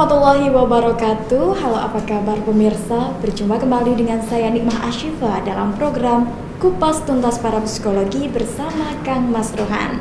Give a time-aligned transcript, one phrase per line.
[0.00, 6.24] warahmatullahi wabarakatuh Halo apa kabar pemirsa Berjumpa kembali dengan saya Nikmah Ashifa Dalam program
[6.56, 10.00] Kupas Tuntas Para Psikologi bersama Kang Mas Rohan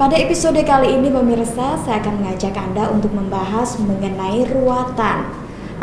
[0.00, 5.28] Pada episode kali ini pemirsa Saya akan mengajak Anda untuk membahas mengenai ruatan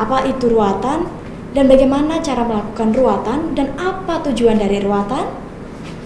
[0.01, 1.05] Apa itu ruatan?
[1.53, 3.53] Dan bagaimana cara melakukan ruatan?
[3.53, 5.42] Dan apa tujuan dari ruatan?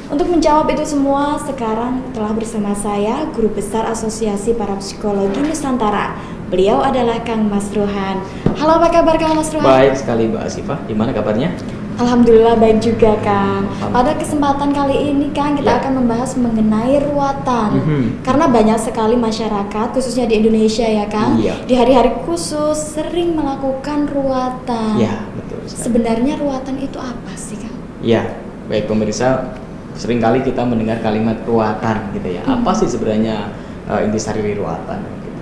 [0.07, 6.15] Untuk menjawab itu semua, sekarang telah bersama saya Guru Besar Asosiasi Para Psikologi Nusantara.
[6.47, 8.23] Beliau adalah Kang Mas Ruhan.
[8.55, 9.67] Halo, apa kabar Kang Mas Ruhan?
[9.67, 11.51] Baik sekali Mbak Asifah, gimana kabarnya?
[11.99, 13.67] Alhamdulillah baik juga Kang.
[13.91, 15.79] Pada kesempatan kali ini Kang kita ya.
[15.83, 17.69] akan membahas mengenai ruatan.
[17.75, 18.03] Mm -hmm.
[18.23, 21.59] Karena banyak sekali masyarakat khususnya di Indonesia ya Kang, iya.
[21.67, 25.03] di hari-hari khusus sering melakukan ruatan.
[25.03, 25.67] Ya, betul.
[25.67, 25.83] Sekali.
[25.83, 27.75] Sebenarnya ruatan itu apa sih Kang?
[27.99, 28.39] Ya,
[28.71, 29.51] baik pemirsa
[29.97, 32.45] sering kali kita mendengar kalimat ruatan gitu ya.
[32.45, 32.61] Hmm.
[32.61, 33.49] Apa sih sebenarnya
[33.89, 35.01] uh, intisari ruatan?
[35.25, 35.41] Gitu.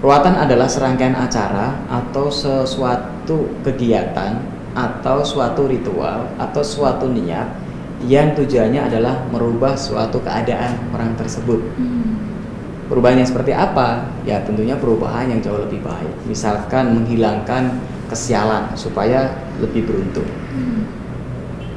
[0.00, 4.40] Ruatan adalah serangkaian acara atau sesuatu kegiatan
[4.72, 7.46] atau suatu ritual atau suatu niat
[8.08, 11.60] yang tujuannya adalah merubah suatu keadaan orang tersebut.
[11.76, 12.16] Hmm.
[12.88, 14.08] Perubahan yang seperti apa?
[14.26, 16.26] Ya tentunya perubahan yang jauh lebih baik.
[16.26, 17.78] Misalkan menghilangkan
[18.10, 19.30] kesialan supaya
[19.62, 20.26] lebih beruntung.
[20.50, 20.99] Hmm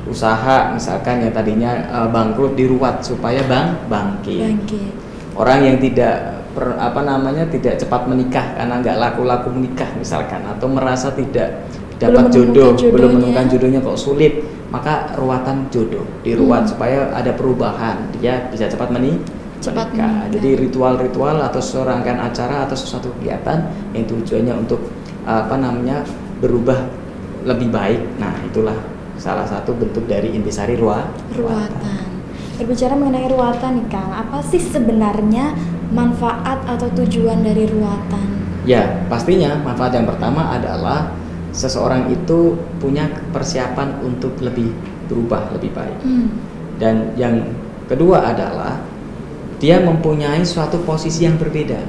[0.04, 4.42] usaha misalkan yang tadinya uh, bangkrut diruat supaya bang bangkit.
[4.44, 4.92] bangkit.
[5.34, 10.68] Orang yang tidak per, apa namanya tidak cepat menikah karena nggak laku-laku menikah misalkan atau
[10.70, 11.66] merasa tidak
[11.98, 12.92] dapat jodoh, jodohnya.
[12.94, 14.34] belum menemukan jodohnya kok sulit,
[14.70, 16.72] maka ruatan jodoh diruat hmm.
[16.76, 19.32] supaya ada perubahan dia bisa cepat menikah.
[19.64, 20.28] Cepat menikah.
[20.36, 24.84] Jadi ritual-ritual atau serangkaian acara atau sesuatu kegiatan yang tujuannya untuk
[25.24, 26.04] apa namanya
[26.44, 26.92] berubah
[27.48, 28.20] lebih baik.
[28.20, 28.76] Nah, itulah
[29.24, 31.08] salah satu bentuk dari intisari ruah,
[31.40, 32.12] ruatan.
[32.60, 35.56] Berbicara mengenai ruatan nih Kang, apa sih sebenarnya
[35.96, 38.28] manfaat atau tujuan dari ruatan?
[38.68, 41.16] Ya, pastinya manfaat yang pertama adalah
[41.56, 44.76] seseorang itu punya persiapan untuk lebih
[45.08, 46.00] berubah lebih baik.
[46.04, 46.28] Hmm.
[46.76, 47.48] Dan yang
[47.88, 48.84] kedua adalah
[49.64, 51.80] dia mempunyai suatu posisi yang berbeda.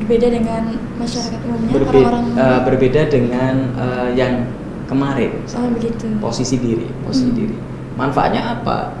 [0.00, 0.62] Berbeda dengan
[0.96, 4.46] masyarakat umumnya, Berbe orang-orang uh, berbeda dengan uh, yang
[4.88, 5.30] kemarin.
[5.54, 6.08] Oh, begitu.
[6.18, 7.36] posisi diri posisi hmm.
[7.36, 7.56] diri.
[7.94, 8.96] Manfaatnya apa?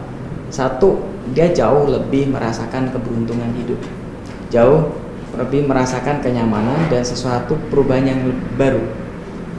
[0.52, 1.00] Satu
[1.32, 3.80] dia jauh lebih merasakan keberuntungan hidup.
[4.52, 4.92] Jauh
[5.36, 8.20] lebih merasakan kenyamanan dan sesuatu perubahan yang
[8.60, 8.80] baru.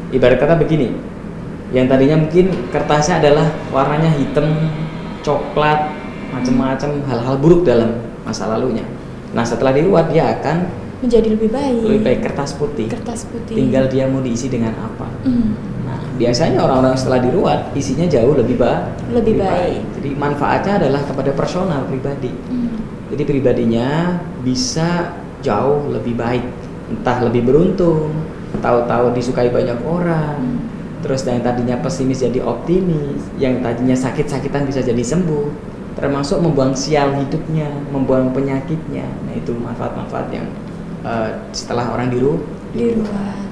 [0.09, 0.94] Ibarat kata begini
[1.69, 4.50] yang tadinya mungkin kertasnya adalah warnanya hitam
[5.22, 5.94] coklat
[6.34, 8.81] macam-macam hal-hal buruk dalam masa lalunya.
[9.38, 10.66] Nah setelah diruat dia akan
[11.06, 11.81] menjadi lebih baik.
[11.85, 12.89] lebih baik kertas putih.
[12.89, 13.53] Kertas putih.
[13.53, 15.07] Tinggal dia mau diisi dengan apa.
[15.25, 15.78] Mm
[16.19, 19.47] biasanya orang-orang setelah diruat isinya jauh lebih, ba lebih, lebih baik.
[19.47, 19.81] baik.
[19.96, 22.31] Jadi manfaatnya adalah kepada personal pribadi.
[22.52, 22.75] Hmm.
[23.09, 26.44] Jadi pribadinya bisa jauh lebih baik,
[26.92, 28.12] entah lebih beruntung,
[28.60, 30.38] tahu-tahu disukai banyak orang.
[30.38, 30.60] Hmm.
[31.00, 35.48] Terus yang tadinya pesimis jadi optimis, yang tadinya sakit-sakitan bisa jadi sembuh,
[35.95, 39.07] termasuk membuang sial hidupnya, membuang penyakitnya.
[39.24, 40.44] Nah itu manfaat-manfaat yang
[41.07, 42.44] uh, setelah orang diru
[42.75, 43.49] diruat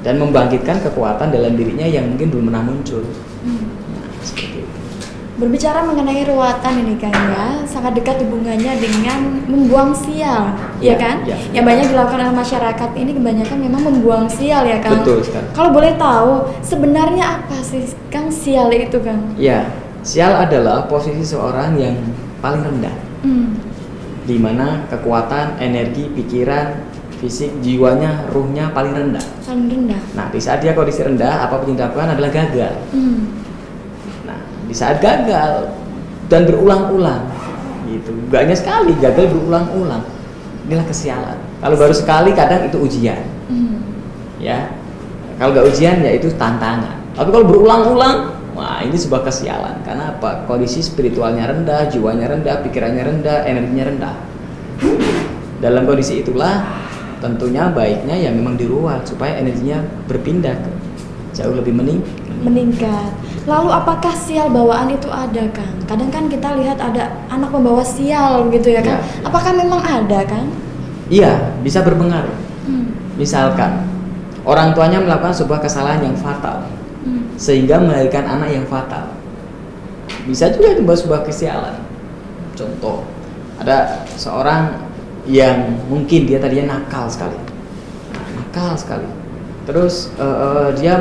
[0.00, 3.04] dan membangkitkan kekuatan dalam dirinya yang mungkin belum pernah muncul.
[3.44, 3.64] Hmm.
[3.92, 4.78] Nah, seperti itu.
[5.40, 10.52] Berbicara mengenai ruatan ini kan ya, sangat dekat hubungannya dengan membuang sial,
[10.84, 11.16] ya, ya kan?
[11.24, 15.00] Ya, yang banyak dilakukan oleh masyarakat ini kebanyakan memang membuang sial ya kan?
[15.00, 15.48] Betul sekali.
[15.56, 19.32] Kalau boleh tahu, sebenarnya apa sih Kang sial itu Kang?
[19.40, 19.64] Ya,
[20.04, 21.96] sial adalah posisi seorang yang
[22.44, 22.96] paling rendah.
[23.24, 23.56] Hmm.
[24.28, 26.89] Di mana kekuatan, energi, pikiran,
[27.20, 29.26] fisik jiwanya ruhnya paling rendah.
[29.44, 30.00] Paling rendah.
[30.16, 32.74] Nah di saat dia kondisi rendah apa yang dilakukan adalah gagal.
[32.96, 33.44] Hmm.
[34.24, 35.68] nah di saat gagal
[36.32, 37.28] dan berulang-ulang
[37.92, 38.10] gitu.
[38.32, 40.00] Hanya sekali gagal berulang-ulang.
[40.64, 41.38] Inilah kesialan.
[41.60, 43.20] Kalau baru sekali kadang itu ujian.
[43.52, 43.84] Hmm.
[44.40, 44.72] ya.
[45.36, 47.00] Kalau gak ujian ya itu tantangan.
[47.16, 48.16] Tapi kalau berulang-ulang
[48.56, 49.84] wah ini sebuah kesialan.
[49.84, 50.48] Karena apa?
[50.48, 54.14] Kondisi spiritualnya rendah jiwanya rendah pikirannya rendah energinya rendah.
[55.60, 56.88] Dalam kondisi itulah
[57.20, 60.70] tentunya baiknya ya memang diruat supaya energinya berpindah ke
[61.36, 62.00] jauh lebih mening
[62.40, 63.12] meningkat.
[63.44, 65.76] Lalu apakah sial bawaan itu ada, Kang?
[65.84, 69.00] Kadang kan kita lihat ada anak pembawa sial gitu ya, Kang.
[69.00, 69.28] Ya.
[69.28, 70.48] Apakah memang ada, Kang?
[71.12, 72.36] Iya, bisa berpengaruh.
[72.68, 72.92] Hmm.
[73.16, 73.84] Misalkan
[74.44, 76.64] orang tuanya melakukan sebuah kesalahan yang fatal
[77.00, 77.32] Hmm.
[77.40, 79.16] sehingga melahirkan anak yang fatal.
[80.28, 81.80] Bisa juga itu sebuah kesialan.
[82.52, 83.08] Contoh,
[83.56, 84.89] ada seorang
[85.28, 87.36] yang mungkin dia tadinya nakal sekali,
[88.36, 89.08] nakal sekali.
[89.68, 90.94] Terus eh, eh, dia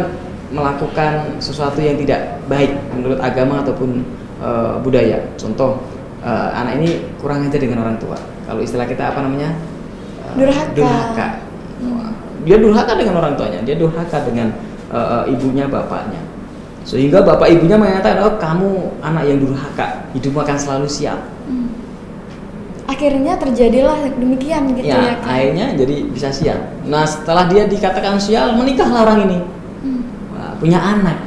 [0.49, 4.03] melakukan sesuatu yang tidak baik menurut agama ataupun
[4.43, 5.23] eh, budaya.
[5.39, 5.79] Contoh,
[6.25, 6.89] eh, anak ini
[7.21, 8.19] kurang ajar dengan orang tua.
[8.49, 9.55] Kalau istilah kita apa namanya?
[10.35, 10.73] Eh, Durhaka.
[10.75, 11.27] durhaka.
[11.79, 12.11] Hmm.
[12.43, 14.51] Dia durhaka dengan orang tuanya, dia durhaka dengan
[14.91, 16.19] eh, ibunya, bapaknya.
[16.87, 21.21] Sehingga bapak ibunya mengatakan, "Oh, kamu anak yang durhaka, hidupmu akan selalu sial."
[22.89, 25.29] Akhirnya terjadilah demikian gitu ya, ya, Kang.
[25.29, 26.57] akhirnya jadi bisa sial.
[26.83, 29.37] Nah, setelah dia dikatakan sial, menikahlah orang ini.
[29.79, 30.01] Hmm.
[30.33, 31.17] Wah, punya anak.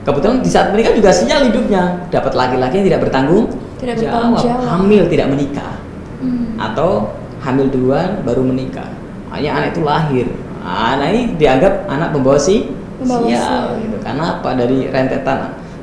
[0.00, 2.06] Kebetulan di saat menikah juga sial hidupnya.
[2.08, 4.64] Dapat laki-laki yang tidak bertanggung Tidak bertanggung jawab.
[4.70, 5.72] hamil tidak menikah,
[6.20, 6.54] Hmm.
[6.56, 7.10] atau
[7.40, 8.86] hamil duluan baru menikah.
[9.30, 10.26] Hanya anak itu lahir.
[10.60, 12.70] Nah, Anak ini dianggap anak pembawa si
[13.00, 13.40] Pembawa sial.
[13.40, 13.64] sial.
[13.80, 13.96] Gitu.
[13.98, 14.48] Karena apa?
[14.54, 15.38] Dari rentetan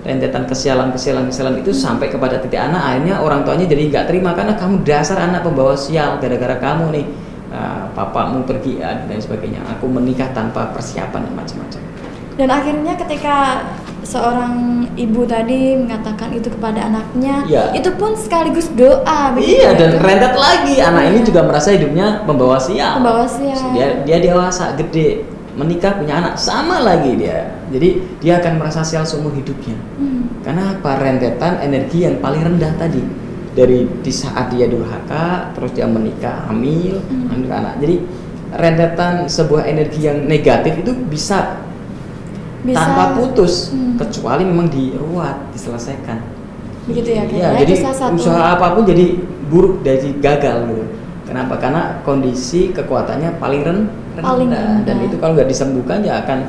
[0.08, 4.32] rentetan kesialan kesialan kesialan itu sampai kepada titik anak akhirnya orang tuanya jadi nggak terima
[4.32, 7.06] karena kamu dasar anak pembawa sial gara-gara kamu nih
[7.52, 11.82] uh, papamu pergi uh, dan sebagainya aku menikah tanpa persiapan dan macam-macam
[12.38, 13.66] Dan akhirnya ketika
[14.06, 14.54] seorang
[14.94, 17.74] ibu tadi mengatakan itu kepada anaknya, Iya.
[17.74, 19.34] itu pun sekaligus doa.
[19.34, 20.06] begitu iya ya, dan Kang?
[20.06, 21.26] rentet lagi anak ini Iya.
[21.26, 23.58] juga merasa hidupnya pembawa sial Pembawa sial.
[23.74, 25.26] dia dia dewasa gede
[25.58, 27.90] menikah punya anak sama lagi dia jadi
[28.22, 30.30] dia akan merasa sial seumur hidupnya Hmm.
[30.46, 30.96] Karena apa?
[30.96, 33.04] Rentetan energi yang paling rendah tadi
[33.52, 37.28] dari di saat dia durhaka, terus dia menikah, hamil, Hmm.
[37.28, 37.76] hamil anak.
[37.84, 37.96] Jadi
[38.56, 41.60] rentetan sebuah energi yang negatif itu bisa,
[42.64, 44.00] Bisa- tanpa putus, Hmm.
[44.00, 46.16] kecuali memang diruat, diselesaikan.
[46.88, 47.24] Begitu ya?
[47.28, 49.20] Iya, Nah, jadi satu- usaha apa pun jadi
[49.52, 50.86] buruk, jadi gagal gitu.
[51.28, 51.60] Kenapa?
[51.60, 54.84] Karena kondisi kekuatannya paling ren- rendah, Paling rendah.
[54.84, 56.40] dan itu kalau nggak disembuhkan ya akan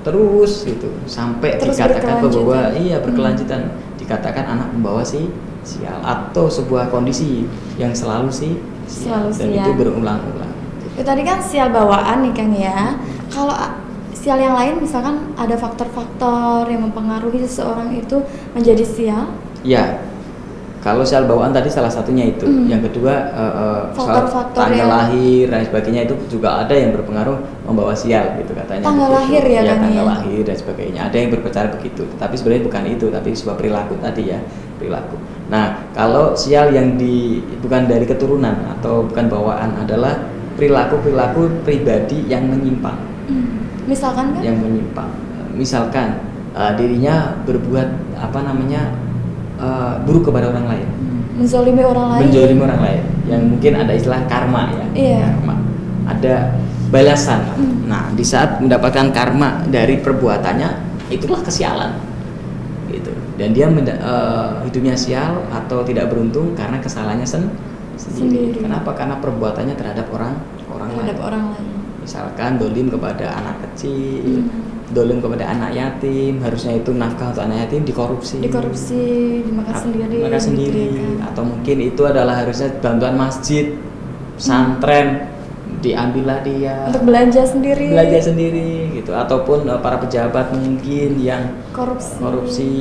[0.00, 3.04] terus gitu sampai Terus dikatakan bahwa iya Hmm.
[3.04, 3.60] berkelanjutan
[3.96, 5.28] dikatakan anak membawa si
[5.60, 7.44] sial atau sebuah kondisi
[7.76, 8.56] yang selalu si
[8.88, 9.60] sial Selalu dan sial.
[9.60, 10.52] itu berulang-ulang.
[10.90, 12.96] Itu tadi kan sial bawaan nih Kang ya.
[13.28, 13.76] Kalau a-
[14.10, 19.24] sial yang lain misalkan ada faktor-faktor yang mempengaruhi seseorang itu menjadi sial.
[19.60, 20.00] Ya,
[20.80, 22.44] kalau sial bawaan tadi salah satunya itu.
[22.44, 22.64] Hmm.
[22.66, 23.14] Yang kedua
[23.92, 28.56] soal Faktor-faktor tanggal yang- lahir dan sebagainya itu juga ada yang berpengaruh membawa sial gitu
[28.56, 28.88] katanya.
[28.88, 29.20] Tanggal begitu.
[29.20, 30.12] lahir ya, Kang, tanggal ya?
[30.16, 31.00] lahir dan sebagainya.
[31.06, 32.02] Ada yang berbicara begitu.
[32.16, 34.40] Tapi sebenarnya bukan itu, tapi sebuah perilaku tadi ya,
[34.76, 35.16] perilaku.
[35.46, 40.16] Nah, kalau sial yang di bukan dari keturunan atau bukan bawaan adalah
[40.54, 43.62] perilaku-perilaku pribadi yang menyimpang Hmm.
[43.84, 44.42] Misalkan kan?
[44.42, 45.10] yang menyimpang.
[45.52, 46.18] Misalkan
[46.50, 48.90] eh, dirinya berbuat apa namanya
[49.60, 50.88] eh, buruk kepada orang lain.
[51.36, 52.20] Menzolimi orang lain.
[52.28, 55.18] menjolimi orang lain, yang mungkin ada istilah karma ya, Iya.
[55.24, 55.54] karma,
[56.04, 56.34] ada
[56.92, 57.40] balasan.
[57.56, 57.88] Hmm.
[57.88, 60.68] Nah, di saat mendapatkan karma dari perbuatannya,
[61.08, 61.96] itulah kesialan,
[62.92, 63.08] gitu.
[63.40, 67.48] Dan dia eh, hidupnya sial atau tidak beruntung karena kesalahannya sen-
[67.96, 68.52] sendiri.
[68.52, 68.58] Sendiri.
[68.60, 68.92] Kenapa?
[68.92, 70.36] Karena perbuatannya terhadap orang
[70.68, 71.79] orang terhadap lain orang lain.
[72.00, 74.48] Misalkan dolim kepada anak kecil, Hmm.
[74.90, 79.04] dolim kepada anak yatim, harusnya itu nafkah untuk anak yatim dikorupsi, Dikorupsi,
[79.44, 80.16] dimakan sendiri.
[80.18, 81.28] makan gitu sendiri, ya, Kang.
[81.30, 83.76] atau mungkin itu adalah harusnya bantuan masjid,
[84.34, 85.28] pesantren,
[85.78, 87.88] diambillah dia, Untuk belanja sendiri.
[87.88, 92.16] belajar sendiri, gitu, ataupun eh, para pejabat mungkin yang Korupsi.
[92.16, 92.72] korupsi,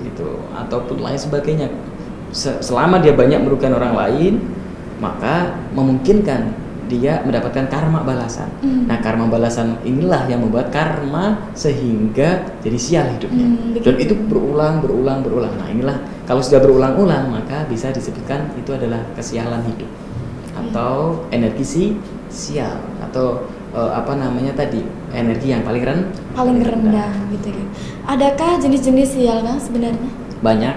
[0.00, 1.68] gitu, ataupun lain sebagainya.
[2.30, 4.34] Se- Selama dia banyak merugikan orang lain,
[4.96, 6.54] maka memungkinkan
[6.90, 8.50] dia mendapatkan karma balasan.
[8.58, 8.90] Hmm.
[8.90, 13.46] Nah, karma balasan inilah yang membuat karma sehingga jadi sial hidupnya.
[13.46, 15.54] Hmm, Dan itu berulang, berulang, berulang.
[15.54, 19.88] Nah, inilah kalau sudah berulang-ulang maka bisa disebutkan itu adalah kesialan hidup
[20.50, 21.84] atau energi si
[22.26, 24.82] sial atau eh, apa namanya tadi
[25.14, 26.00] energi yang paling ren
[26.34, 27.64] paling rendah gitu ya.
[28.10, 30.10] Adakah jenis-jenis sial kan sebenarnya?
[30.40, 30.74] banyak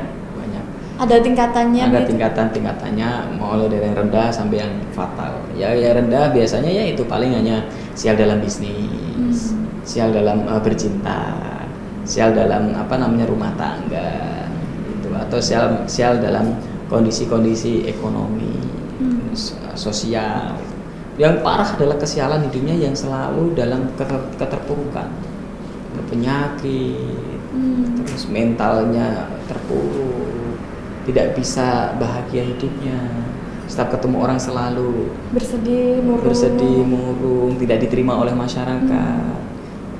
[1.03, 2.15] Ada tingkatannya ada gitu?
[2.15, 7.03] tingkatan tingkatannya mulai dari yang rendah sampai yang fatal ya yang rendah biasanya ya itu
[7.03, 9.67] paling hanya sial dalam bisnis Hmm.
[9.83, 11.35] sial dalam eh, bercinta
[12.03, 14.47] sial dalam apa namanya rumah tangga
[14.87, 16.55] gitu atau sial sial dalam
[16.87, 18.55] kondisi-kondisi ekonomi
[18.97, 19.33] Hmm.
[19.75, 20.55] sosial
[21.17, 25.11] yang parah adalah kesialan hidupnya yang selalu dalam keter- keterpurukan
[26.07, 28.01] penyakit Hmm.
[28.01, 30.41] terus mentalnya terpuruk
[31.03, 32.95] tidak bisa bahagia hidupnya
[33.63, 36.23] setiap ketemu orang selalu Bersedih, murung.
[36.23, 39.39] bersedih murung tidak diterima oleh masyarakat Hmm.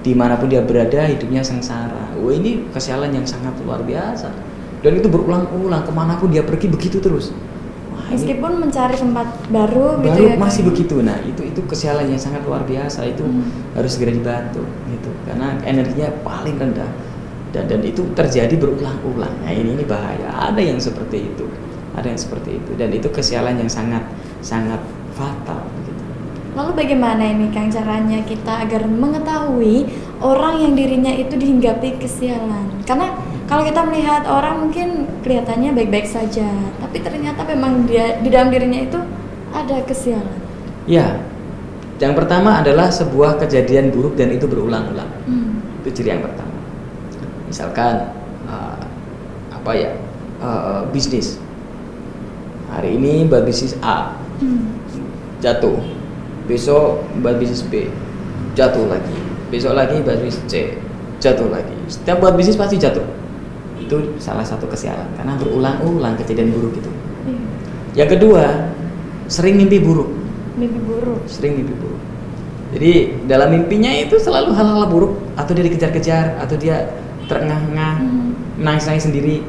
[0.01, 4.27] di mana pun dia berada hidupnya sengsara wah ini kesialan yang sangat luar biasa
[4.79, 7.31] dan itu berulang-ulang ke mana pun dia pergi begitu terus
[7.89, 10.36] Wah, ini Meskipun mencari tempat baru, gitu baru ya.
[10.36, 10.69] masih Kang.
[10.69, 13.48] begitu nah itu itu kesialan yang sangat luar biasa itu Hmm.
[13.74, 16.89] harus segera dibantu gitu karena energinya paling rendah
[17.53, 21.45] dan dan itu terjadi berulang-ulang nah ini ini bahaya ada yang seperti itu
[21.93, 24.01] ada yang seperti itu dan itu kesialan yang sangat
[24.41, 24.81] sangat
[25.13, 25.93] fatal gitu.
[26.53, 29.89] Lalu bagaimana ini Kang caranya kita agar mengetahui
[30.22, 32.81] orang yang dirinya itu dihinggapi kesialan?
[32.86, 33.13] Karena
[33.50, 36.45] kalau kita melihat orang mungkin kelihatannya baik-baik saja,
[36.77, 39.00] tapi ternyata memang dia di dalam dirinya itu
[39.53, 40.38] ada kesialan.
[40.86, 41.22] ya
[42.01, 45.62] yang pertama adalah sebuah kejadian buruk dan itu berulang-ulang Hmm.
[45.81, 46.52] itu ciri yang pertama
[47.53, 48.10] misalkan
[48.50, 48.81] uh,
[49.53, 49.93] apa ya
[50.41, 51.38] uh, bisnis.
[52.74, 54.17] Hari ini buat bisnis A.
[54.41, 54.74] Hmm.
[55.38, 55.77] jatuh.
[56.50, 57.93] Besok buat bisnis B.
[58.57, 59.13] Jatuh lagi.
[59.53, 60.81] Besok lagi buat bisnis C.
[61.22, 61.77] Jatuh lagi.
[61.86, 63.05] Setiap buat bisnis pasti jatuh.
[63.77, 66.89] Itu salah satu kesialan karena berulang-ulang kejadian buruk itu.
[67.24, 67.39] Iya.
[68.03, 68.43] yang kedua
[69.29, 70.10] sering mimpi buruk.
[70.57, 71.22] Mimpi buruk.
[71.29, 72.01] sering mimpi buruk.
[72.74, 75.13] Jadi dalam mimpinya itu selalu hal-hal buruk.
[75.38, 78.32] Atau dia dikejar-kejar atau dia terengah-engah Hmm.
[78.60, 79.42] nangis-nangis sendiri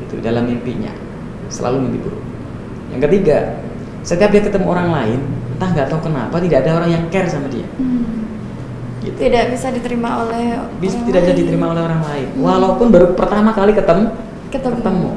[0.00, 0.90] itu dalam mimpinya
[1.46, 2.22] selalu mimpi buruk
[2.90, 3.38] yang ketiga
[4.02, 5.18] setiap dia ketemu orang lain
[5.54, 8.26] entah nggak tahu kenapa tidak ada orang yang care sama dia Hmm.
[9.02, 12.42] gitu Tidak bisa diterima oleh bisa orang tidak bisa diterima oleh orang lain Hmm.
[12.42, 14.10] walaupun baru pertama kali ketemu
[14.52, 15.10] Ketemu.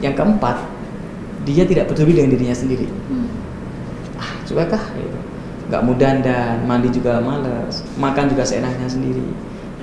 [0.00, 0.56] yang keempat
[1.44, 3.28] dia tidak peduli dengan dirinya sendiri Hmm.
[4.16, 5.18] ah cukakah gitu
[5.68, 9.20] nggak mau dandan mandi juga males makan juga seenaknya sendiri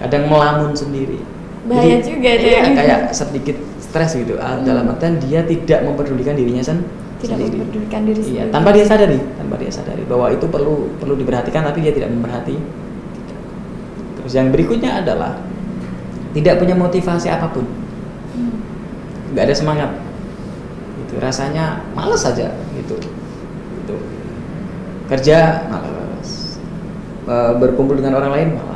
[0.06, 1.20] kadang melamun sendiri.
[1.66, 2.72] Bahaya juga itu iya, ya.
[2.78, 4.38] kayak sedikit stres gitu.
[4.38, 4.64] Ah, Hmm.
[4.64, 6.86] dalam artian dia tidak mempedulikan dirinya sen-
[7.18, 7.58] Tidak sendiri.
[7.58, 8.54] mempedulikan diri iya sendiri.
[8.54, 12.56] tanpa dia sadari tanpa dia sadari bahwa itu perlu perlu diperhatikan tapi dia tidak memperhati.
[14.22, 15.42] Terus yang berikutnya adalah
[16.34, 17.66] tidak punya motivasi apa pun.
[18.36, 18.62] Hmm.
[19.34, 19.90] nggak ada semangat.
[21.08, 22.94] Itu rasanya males saja gitu.
[23.00, 23.96] Gitu
[25.06, 26.58] kerja males.
[27.26, 28.75] Eh, berkumpul dengan orang lain malas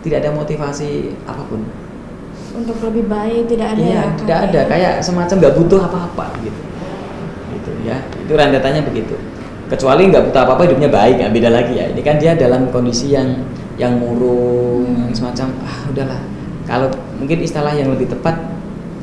[0.00, 0.90] tidak ada motivasi
[1.26, 1.60] apa pun.
[2.54, 4.60] Untuk lebih baik tidak ada iya ya, tidak ada.
[4.60, 4.64] ya?
[4.66, 6.60] kayak semacam nggak butuh apa-apa gitu.
[7.54, 7.96] Gitu ya.
[8.18, 9.14] Itu rentetannya begitu.
[9.68, 11.86] Kecuali nggak butuh apa-apa hidupnya baik ya beda lagi ya.
[11.92, 13.44] Ini kan dia dalam kondisi yang
[13.78, 15.12] yang murung Hmm.
[15.14, 16.20] semacam ah udahlah.
[16.66, 18.36] Kalau mungkin istilah yang lebih tepat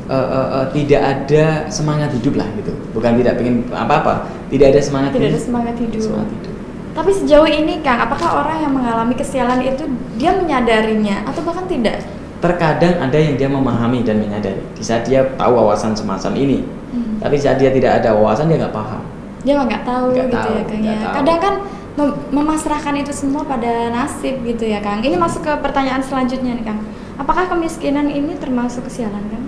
[0.06, 2.72] eh, eh, eh, tidak ada semangat hidup lah gitu.
[2.92, 4.26] Bukan tidak pengen apa-apa.
[4.52, 5.46] Tidak ada semangat Tidak ada hidup.
[5.46, 6.00] semangat hidup.
[6.02, 6.55] semangat hidup
[6.96, 9.84] Tapi sejauh ini Kang, apakah orang yang mengalami kesialan itu
[10.16, 12.00] dia menyadarinya atau bahkan tidak?
[12.36, 16.60] terkadang ada yang dia memahami dan menyadari di saat dia tahu wawasan semacam ini
[16.92, 17.16] Hmm.
[17.16, 19.00] tapi saat dia tidak ada wawasan dia nggak paham
[19.40, 20.94] Dia mah nggak tahu Nggak gitu tahu, ya Kang ya.
[21.00, 21.14] tahu.
[21.16, 21.54] Kadang kan
[21.96, 25.00] mem- memasrahkan itu semua pada nasib gitu ya Kang.
[25.00, 26.84] Ini masuk ke pertanyaan selanjutnya nih Kang.
[27.16, 29.44] Apakah kemiskinan ini termasuk kesialan Kang?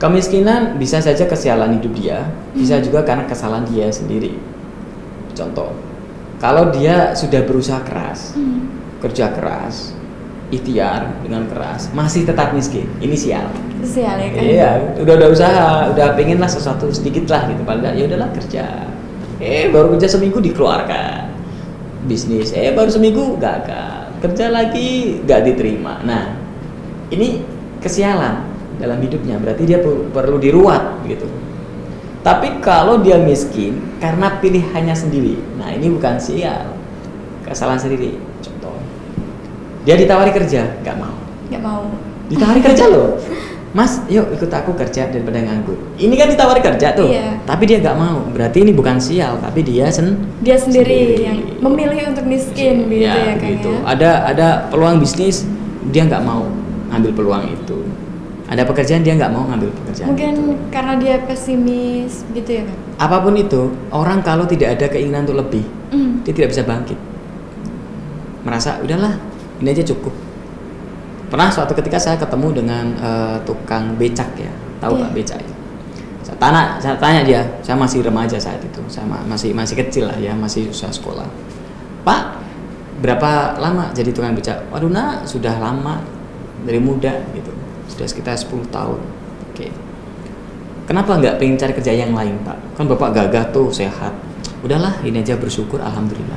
[0.00, 2.24] Kemiskinan bisa saja kesialan hidup dia,
[2.56, 2.84] bisa Hmm.
[2.84, 4.40] juga karena kesalahan dia sendiri.
[5.36, 5.76] Contoh,
[6.44, 8.68] kalau dia sudah berusaha keras, Hmm.
[9.00, 9.96] kerja keras,
[10.52, 13.48] ikhtiar dengan keras, masih tetap miskin, ini sial.
[13.80, 14.44] Kesial ya Kang.
[14.44, 14.70] Iya,
[15.00, 18.64] udah udah usaha, udah pengen lah sesuatu sedikit lah gitu, nggak, ya udahlah kerja.
[19.40, 21.32] Eh baru kerja seminggu dikeluarkan,
[22.04, 22.52] bisnis.
[22.52, 26.04] Eh baru seminggu gagal, kerja lagi nggak diterima.
[26.04, 26.36] Nah,
[27.08, 27.40] ini
[27.80, 31.24] kesialan dalam hidupnya, berarti dia per- perlu diruat gitu.
[32.24, 36.72] Tapi kalau dia miskin karena pilihannya sendiri, nah ini bukan sial,
[37.44, 38.16] kesalahan sendiri.
[38.40, 38.80] Contoh,
[39.82, 41.12] dia ditawari kerja, nggak mau
[41.46, 41.84] Nggak mau.
[42.24, 43.20] ditawari kerja loh
[43.76, 47.42] mas yuk ikut aku kerja daripada nganggur ini kan ditawari kerja tuh Iya.
[47.42, 52.14] tapi dia nggak mau berarti ini bukan sial tapi dia sen Dia sendiri, yang memilih
[52.14, 53.74] untuk miskin gitu ya, gitu.
[53.74, 53.82] ya.
[53.84, 55.42] ada ada peluang bisnis
[55.90, 56.46] dia nggak mau
[56.88, 57.82] ngambil peluang itu
[58.44, 60.52] ada pekerjaan dia nggak mau ngambil pekerjaan Mungkin itu.
[60.68, 62.78] karena dia pesimis gitu ya Kang.
[63.00, 66.20] apa pun itu orang kalau tidak ada keinginan untuk lebih Hmm.
[66.20, 66.98] dia tidak bisa bangkit
[68.42, 69.14] merasa udahlah
[69.58, 70.12] ini aja cukup
[71.26, 75.00] pernah suatu ketika saya ketemu dengan eh, tukang becak ya tahu Iya.
[75.00, 75.54] pak becak ya
[76.20, 80.04] saya tanya saya tanya dia saya masih remaja saat itu saya ma- masih masih kecil
[80.04, 81.24] lah ya masih usaha sekolah
[82.02, 82.36] pak
[82.98, 86.04] berapa lama jadi tukang becak waduh nak sudah lama
[86.64, 87.52] dari muda gitu
[87.90, 89.00] sudah sekitar 10 tahun
[89.52, 89.68] oke
[90.84, 92.60] Kenapa nggak pengen cari kerja yang lain pak?
[92.76, 94.12] Kan bapak gagah tuh sehat.
[94.60, 96.36] Udahlah ini aja bersyukur alhamdulillah.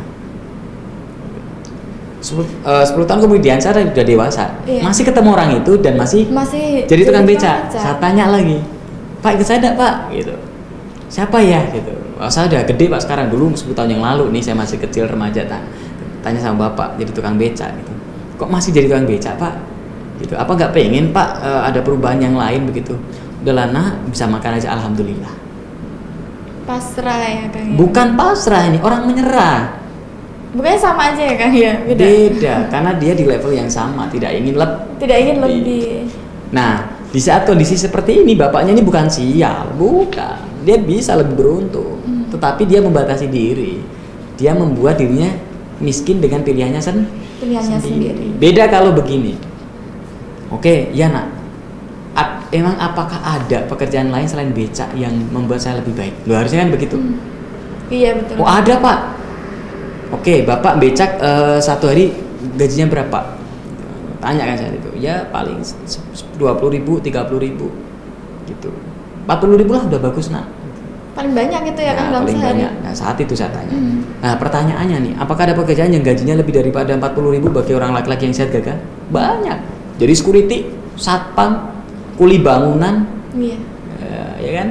[2.23, 4.87] 10, eh, 10 tahun kemudian saya udah dewasa, Iya.
[4.87, 7.69] masih ketemu orang itu dan masih Masih jadi tukang becak.
[7.69, 7.75] beca.
[7.77, 8.63] Saya tanya lagi,
[9.19, 9.93] Pak ikut saya enggak Pak?
[10.15, 10.33] Gitu.
[11.11, 11.61] Siapa ya?
[11.71, 11.93] Gitu.
[12.17, 15.11] Oh, saya udah gede Pak sekarang dulu 10 tahun yang lalu nih saya masih kecil
[15.11, 15.61] remaja tak.
[16.25, 17.91] Tanya sama bapak jadi tukang beca gitu.
[18.39, 19.53] Kok masih jadi tukang beca Pak?
[20.21, 20.33] Gitu.
[20.37, 22.97] Apa nggak pengen pak eh, ada perubahan yang lain begitu?
[23.43, 25.33] Udahlah nak bisa makan aja alhamdulillah.
[26.67, 27.75] Pasrah ya kang ya?
[27.79, 29.79] bukan pasrah ini orang menyerah.
[30.51, 31.73] Bukannya sama aja ya kang ya?
[31.85, 32.03] Beda?
[32.03, 36.11] Beda karena dia di level yang sama tidak ingin leb tidak ingin lebih.
[36.51, 40.43] Nah di saat kondisi seperti ini bapaknya ini bukan sial bukan.
[40.67, 42.27] Dia bisa lebih beruntung Hmm.
[42.31, 43.79] tetapi dia membatasi diri.
[44.35, 45.31] Dia membuat dirinya
[45.81, 47.05] miskin dengan pilihannya sen
[47.37, 49.37] pilihannya sendiri, beda kalau begini
[50.51, 51.27] oke ya nak.
[52.17, 56.13] A- emang apakah ada pekerjaan lain selain becak yang membuat saya lebih baik?
[56.25, 56.97] Lo harusnya kan begitu.
[56.97, 57.15] Hmm.
[57.93, 58.41] iya betul.
[58.41, 58.99] Oh ada pak.
[60.17, 62.15] Oke bapak becak eh, satu hari
[62.57, 63.37] gajinya berapa?
[64.17, 65.61] Tanya kan saat itu ya paling
[66.41, 67.69] dua puluh ribu tiga puluh ribu
[68.49, 68.73] gitu.
[69.27, 70.49] empat puluh ribu lah udah bagus nak.
[71.13, 72.49] Paling banyak itu ya, kan dalam paling sehari.
[72.57, 72.71] banyak.
[72.81, 73.77] Nah saat itu saya tanya.
[73.77, 74.01] Hmm.
[74.17, 77.93] nah pertanyaannya nih apakah ada pekerjaan yang gajinya lebih daripada empat puluh ribu bagi orang
[77.93, 78.81] laki-laki yang sehat gagah
[79.13, 80.57] banyak jadi security
[80.97, 81.73] satpam
[82.17, 83.05] kuli bangunan.
[83.33, 83.57] Iya.
[84.01, 84.67] Eh, ya kan?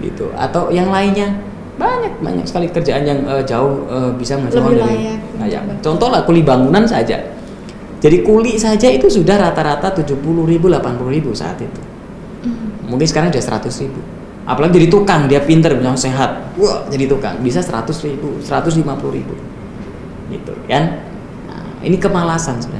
[0.00, 0.26] Gitu.
[0.36, 1.36] Atau yang lainnya.
[1.80, 5.64] Banyak banyak sekali kerjaan yang eh, jauh eh, bisa uang dari layak nah, ya.
[5.80, 7.16] contoh lah kuli bangunan saja.
[8.00, 11.80] Jadi kuli saja itu sudah rata-rata tujuh puluh ribu delapan ribu saat itu.
[12.40, 12.88] Hmm.
[12.88, 14.00] mungkin sekarang udah seratus ribu.
[14.48, 16.56] Apalagi jadi tukang dia pinter punya sehat.
[16.56, 17.40] Wah jadi tukang.
[17.44, 19.36] Bisa seratus ribu seratus lima puluh ribu.
[20.32, 21.04] Gitu kan?
[21.48, 22.79] Nah, ini kemalasan sebenarnya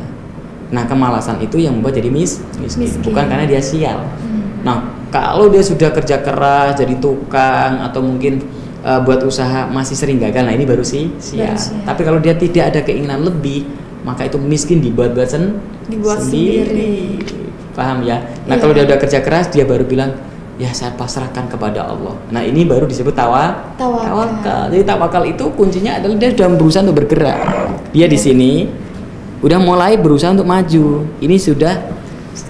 [0.70, 3.02] nah kemalasan itu yang membuat jadi mis miskin, Miskin.
[3.02, 4.62] bukan karena dia sial Hmm.
[4.62, 4.76] nah
[5.08, 8.38] kalau dia sudah kerja keras jadi tukang atau mungkin
[8.80, 11.82] uh, buat usaha masih sering gagal nah ini baru sih sial Baru sial.
[11.82, 13.66] tapi kalau dia tidak ada keinginan lebih
[14.00, 17.18] maka itu miskin dibuat-buat sen- Dibuat sendiri.
[17.70, 18.60] paham ya nah Iya.
[18.60, 20.14] kalau dia udah kerja keras dia baru bilang
[20.56, 24.68] ya saya pasrahkan kepada Allah nah ini baru disebut tawa Tawakal.
[24.68, 27.38] jadi tawakal itu kuncinya adalah dia sudah berusaha untuk bergerak
[27.90, 28.22] dia di Iya.
[28.22, 28.50] sini
[29.40, 31.04] udah mulai berusaha untuk maju.
[31.18, 31.74] Ini sudah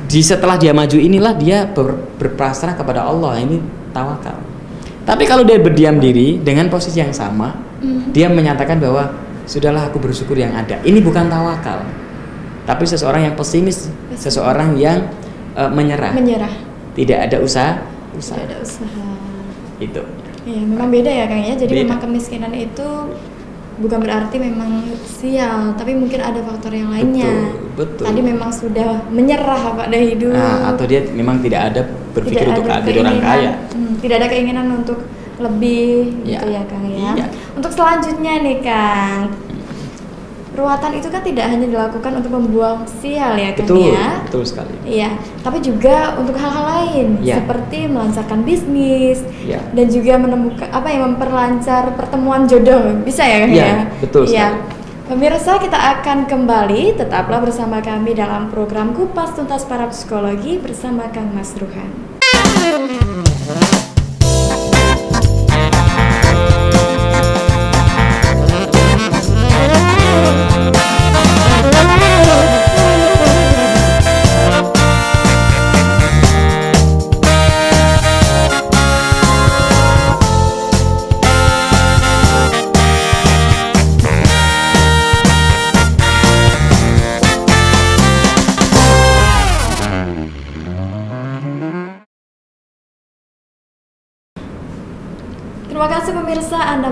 [0.07, 3.39] di setelah dia maju inilah dia ber- berpasrah kepada Allah.
[3.39, 3.59] Ini
[3.91, 4.37] tawakal.
[5.01, 8.13] Tapi kalau dia berdiam diri dengan posisi yang sama Hmm.
[8.13, 9.09] dia menyatakan bahwa
[9.49, 10.77] sudahlah aku bersyukur yang ada.
[10.85, 11.81] Ini bukan tawakal
[12.69, 14.21] tapi seseorang yang pesimis Pesimis.
[14.21, 15.09] seseorang yang
[15.57, 16.13] eh, menyerah.
[16.13, 16.53] Menyerah.
[16.93, 17.81] Tidak ada usaha
[18.13, 18.37] usaha.
[18.37, 19.05] Tidak ada usaha.
[19.81, 20.03] Itu.
[20.45, 21.55] Iya, memang beda ya Kang ya.
[21.57, 21.83] Jadi Beda.
[21.89, 22.89] memang kemiskinan itu
[23.81, 27.57] bukan berarti memang sial, tapi mungkin ada faktor yang lainnya.
[27.75, 30.37] betul Tadi memang sudah menyerah pada hidup.
[30.37, 34.17] Nah, atau dia memang tidak ada berpikir tidak untuk ada jadi orang kaya Hmm, tidak
[34.21, 34.99] ada keinginan untuk
[35.41, 36.45] lebih Iya.
[36.45, 37.13] gitu ya Kang ya.
[37.17, 37.27] Iya.
[37.57, 39.50] Untuk selanjutnya nih Kang.
[40.51, 44.19] Ruatan itu kan tidak hanya dilakukan untuk membuang sial ya betul ya.
[44.27, 47.39] betul sekali Iya, tapi juga untuk hal-hal lain Iya.
[47.39, 49.63] seperti melancarkan bisnis Iya.
[49.71, 53.79] dan juga menemukan apa ya memperlancar pertemuan jodoh bisa ya Kang Iya, ya?
[54.03, 54.59] betul sekali.
[55.07, 61.35] Pemirsa kita akan kembali tetaplah bersama kami dalam program Kupas Tuntas Para Psikologi bersama Kang
[61.35, 61.91] Mas Ruhan.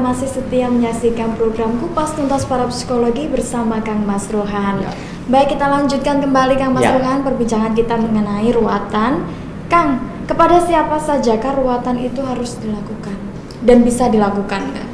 [0.09, 4.81] Masih setia menyaksikan program Kupas Tuntas Para Psikologi bersama Kang Mas Rohan.
[4.81, 4.91] Ya.
[5.29, 6.97] Baik kita lanjutkan kembali Kang Mas Ya.
[6.97, 9.29] Rohan perbincangan kita mengenai ruatan.
[9.69, 13.17] Kang, kepada siapa saja kah ruatan itu harus dilakukan
[13.65, 14.89] dan bisa dilakukan Kang?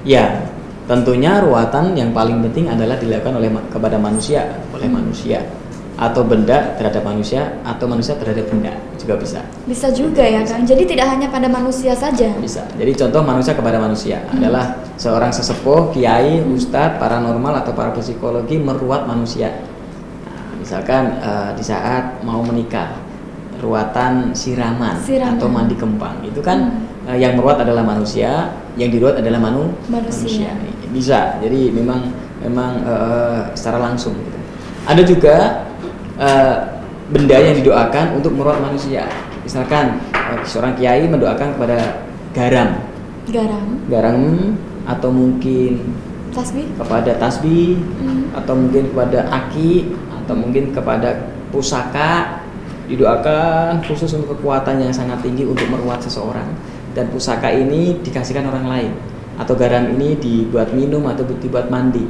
[0.00, 0.48] ya
[0.88, 4.96] tentunya ruatan yang paling penting adalah dilakukan oleh kepada manusia oleh Hmm.
[5.04, 5.44] manusia
[6.00, 10.64] atau benda terhadap manusia atau manusia terhadap benda juga bisa Bisa juga ya Kang.
[10.64, 12.32] Jadi tidak hanya pada manusia saja.
[12.40, 14.40] bisa jadi contoh manusia kepada manusia Hmm.
[14.40, 14.64] adalah
[14.96, 19.52] seorang sesepuh kiai ustadz paranormal atau para psikologi meruat manusia
[20.24, 22.96] Nah, misalkan eh, di saat mau menikah
[23.60, 25.36] ruatan siraman, Siraman.
[25.36, 27.12] atau mandi kembang itu kan Hmm.
[27.12, 30.48] eh, yang meruat adalah manusia yang diruat adalah manu Manusia.
[30.90, 32.08] bisa jadi memang
[32.40, 34.38] memang eh, secara langsung gitu.
[34.82, 35.36] ada juga
[36.20, 36.56] eh,
[37.10, 39.08] benda yang didoakan untuk meruat manusia.
[39.42, 42.04] Misalkan eh, seorang kiai mendoakan kepada
[42.36, 42.70] garam.
[43.30, 44.20] Garam, garam
[44.88, 45.94] atau mungkin
[46.34, 46.66] tasbih.
[46.74, 48.32] kepada tasbih Hmm.
[48.34, 52.42] atau mungkin kepada aki atau mungkin kepada pusaka.
[52.90, 56.50] Didoakan khusus untuk kekuatan yang sangat tinggi untuk meruat seseorang.
[56.90, 58.92] Dan pusaka ini dikasihkan orang lain.
[59.38, 62.02] Atau garam ini dibuat minum atau dibuat mandi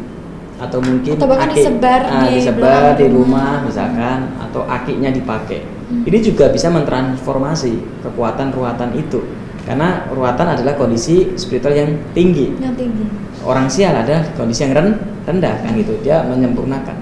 [0.60, 3.64] atau mungkin Atau bahkan disebar ah, di disebar belakang di rumah.
[3.64, 5.64] misalkan atau akinya dipakai.
[5.88, 6.04] Hmm.
[6.04, 9.24] Ini juga bisa mentransformasi kekuatan ruatan itu.
[9.64, 12.52] Karena ruatan adalah kondisi spiritual yang tinggi.
[12.60, 13.04] Yang tinggi.
[13.40, 15.96] Orang sial ada kondisi yang ren- rendah kan gitu.
[16.04, 16.96] Dia menyempurnakan.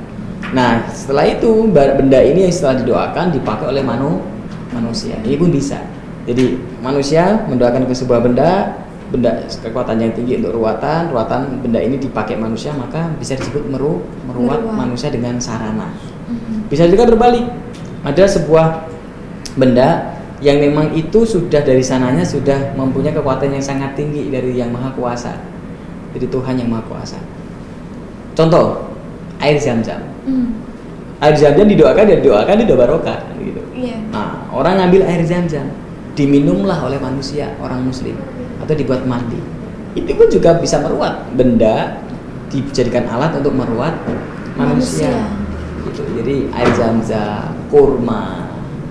[0.54, 4.22] Nah, setelah itu benda ini yang setelah didoakan dipakai oleh manu
[4.72, 5.18] manusia.
[5.20, 5.82] Ini pun bisa.
[6.28, 8.76] Jadi manusia mendoakan ke sebuah benda,
[9.08, 14.04] benda kekuatan yang tinggi untuk ruatan, ruatan benda ini dipakai manusia maka bisa disebut meru
[14.28, 14.76] meruat Meruat.
[14.76, 15.88] manusia dengan sarana.
[16.28, 16.68] Mhm.
[16.68, 17.48] Bisa juga berbalik.
[18.04, 18.84] Ada sebuah
[19.56, 20.12] benda
[20.44, 24.92] yang memang itu sudah dari sananya sudah mempunyai kekuatan yang sangat tinggi dari yang maha
[24.94, 25.34] kuasa.
[26.12, 27.18] Dari Tuhan yang maha kuasa.
[28.36, 28.86] Contoh,
[29.42, 29.98] air zam-zam.
[30.28, 30.52] Hmm.
[31.18, 33.62] Air zam-zam didoakan dan didoakan itu barokah gitu.
[33.74, 33.98] Iya.
[34.14, 35.66] Nah, orang ngambil air zam-zam,
[36.14, 38.14] diminumlah oleh manusia, orang muslim
[38.68, 39.40] atau dibuat mandi.
[39.96, 41.96] Itu pun juga bisa meruat benda
[42.52, 43.96] dijadikan alat untuk meruat
[44.60, 45.08] manusia.
[45.08, 45.88] Manusia.
[45.88, 46.02] Gitu.
[46.20, 48.44] Jadi air zam-zam, kurma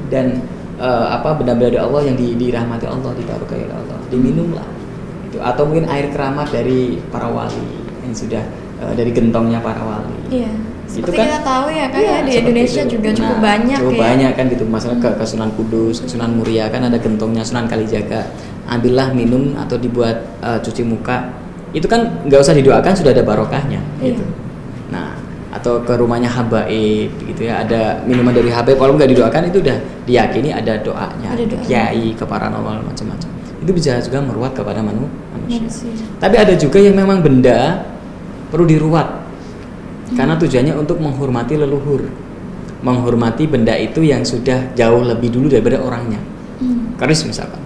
[0.09, 0.41] dan
[0.81, 4.67] eh, apa benda-benda dari Allah yang di, dirahmati Allah, dibarokai oleh Allah, diminumlah.
[5.29, 7.69] Itu atau mungkin air keramat dari para wali
[8.01, 8.41] yang sudah
[8.81, 10.17] eh, dari gentongnya para wali.
[10.87, 10.95] Iya.
[10.97, 12.91] Itu Seperti kan- kita tahu ya kan Iya, ya di seperti Indonesia itu.
[12.93, 14.01] juga cukup Nah, banyak cukup ya.
[14.01, 17.65] banyak kan gitu masalah ke, ke Sunan Kudus ke Sunan Muria kan ada gentongnya Sunan
[17.65, 18.21] Kalijaga
[18.65, 21.27] ambillah minum atau dibuat eh, cuci muka
[21.69, 24.15] itu kan nggak usah didoakan sudah ada barokahnya Iya.
[24.15, 24.23] gitu
[24.87, 25.19] nah
[25.49, 29.77] atau ke rumahnya habaib gitu ya ada minuman dari habaib kalau nggak didoakan itu udah
[30.03, 31.59] diyakini ada doanya Ada doa.
[31.61, 35.91] kiai ke paranormal macam-macam itu bisa juga meruat kepada manu- manusia Manusia.
[36.15, 37.83] tapi ada juga yang memang benda
[38.47, 39.16] perlu diruat
[40.15, 42.07] karena tujuannya untuk menghormati leluhur,
[42.79, 46.21] menghormati benda itu yang sudah jauh lebih dulu daripada orangnya.
[46.63, 46.95] Hmm.
[46.95, 47.59] Keris misalkan,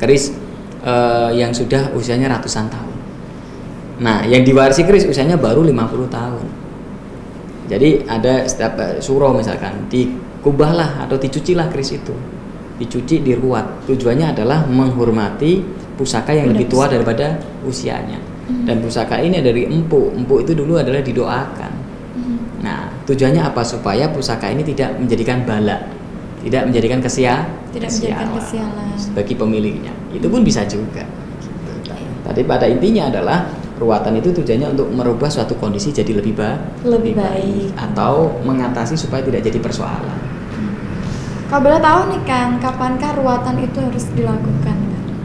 [0.00, 0.32] keris
[0.80, 2.96] eh, yang sudah usianya ratusan tahun.
[4.00, 6.46] Nah, yang diwarisi keris usianya baru 50 tahun.
[7.68, 12.16] Jadi ada setiap eh, suro misalkan dikubahlah atau dicucilah keris itu,
[12.80, 13.84] dicuci diruat.
[13.84, 15.60] Tujuannya adalah menghormati
[16.00, 16.92] pusaka yang Benda lebih tua pusaka.
[16.96, 17.26] daripada
[17.68, 18.31] usianya.
[18.52, 18.68] Hmm.
[18.68, 20.12] Dan pusaka ini dari empu.
[20.12, 21.72] Empu itu dulu adalah didoakan.
[22.12, 22.36] Hmm.
[22.60, 23.64] Nah, tujuannya apa?
[23.64, 25.88] Supaya pusaka ini tidak menjadikan bala,
[26.44, 28.88] tidak menjadikan kesia, Tidak menjadikan kesialan.
[29.16, 29.92] bagi pemiliknya.
[30.12, 31.02] Itu pun bisa juga.
[31.40, 31.72] Gitu.
[32.22, 33.48] Tadi pada intinya adalah
[33.80, 37.74] ruatan itu tujuannya untuk merubah suatu kondisi jadi lebih, ba- Lebih baik.
[37.74, 40.18] atau mengatasi supaya tidak jadi persoalan.
[41.50, 44.76] Kalau boleh tahu nih Kang, kapankah ruatan itu harus dilakukan?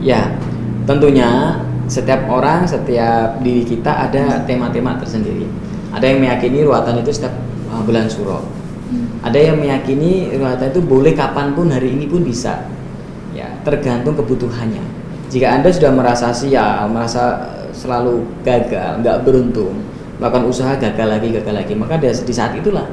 [0.02, 0.36] Ya,
[0.84, 1.56] tentunya
[1.88, 5.48] setiap orang, setiap diri kita ada tema-tema tersendiri.
[5.96, 7.34] Ada yang meyakini ruatan itu setiap
[7.72, 8.44] uh, bulan suro.
[8.92, 9.24] Hmm.
[9.24, 12.68] Ada yang meyakini ruatan itu boleh kapan pun hari ini pun bisa.
[13.32, 14.84] Ya, tergantung kebutuhannya.
[15.28, 19.76] Jika anda sudah merasa sial, merasa eh, selalu gagal, nggak beruntung,
[20.18, 22.88] melakukan usaha gagal lagi, gagal lagi, maka di di saat itulah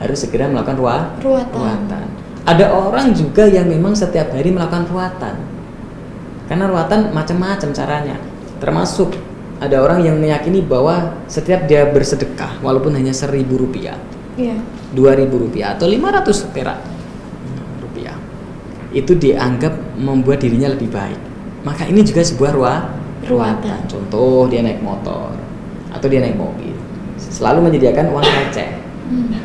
[0.00, 1.10] harus segera melakukan rua-
[1.54, 2.04] Ruatan.
[2.44, 5.36] Ada orang juga yang memang setiap hari melakukan ruatan.
[6.44, 8.16] Karena ruatan macam-macam caranya.
[8.64, 9.12] Termasuk
[9.60, 14.00] ada orang yang meyakini bahwa setiap dia bersedekah walaupun hanya seribu rupiah,
[14.40, 14.56] Iya.
[14.96, 16.80] dua ribu rupiah atau 500 perak
[17.78, 18.16] rupiah
[18.90, 21.20] itu dianggap membuat dirinya lebih baik.
[21.60, 22.74] Maka ini juga sebuah rua,
[23.24, 23.88] Ruatan.
[23.88, 25.32] Contoh dia naik motor
[25.88, 26.76] atau dia naik mobil,
[27.16, 28.68] selalu menyediakan uang receh
[29.04, 29.36] Hmm.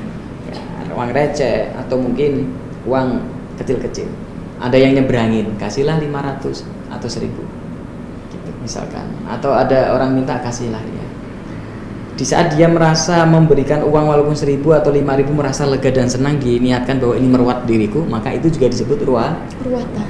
[0.48, 0.60] ya,
[0.96, 2.56] uang receh atau mungkin
[2.88, 3.20] uang
[3.60, 4.08] kecil-kecil
[4.60, 7.49] ada yang nyebrangin kasihlah 500 atau 1000 gitu
[8.60, 11.06] misalkan atau ada orang minta kasihlah ya
[12.20, 17.00] di saat dia merasa memberikan uang walaupun 1000 atau 5000 merasa lega dan senang diniatkan
[17.00, 20.10] bahwa ini meruat diriku maka itu juga disebut ruah Ruatan.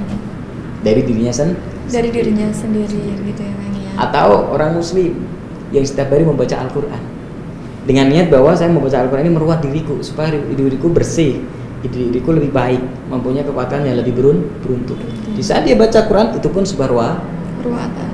[0.82, 1.54] dari dirinya sen
[1.90, 3.92] Dari dirinya sendiri gitu ya Kang ya.
[3.98, 5.14] atau orang muslim
[5.70, 7.02] yang setiap hari membaca Al-Quran
[7.86, 11.42] dengan niat bahwa saya membaca Al-Quran ini meruat diriku supaya diriku bersih
[11.86, 14.98] diriku lebih baik mempunyai kekuatan yang lebih berun beruntung
[15.32, 17.14] di saat dia baca Quran itu pun sebuah ruah
[17.60, 18.09] Ruatan.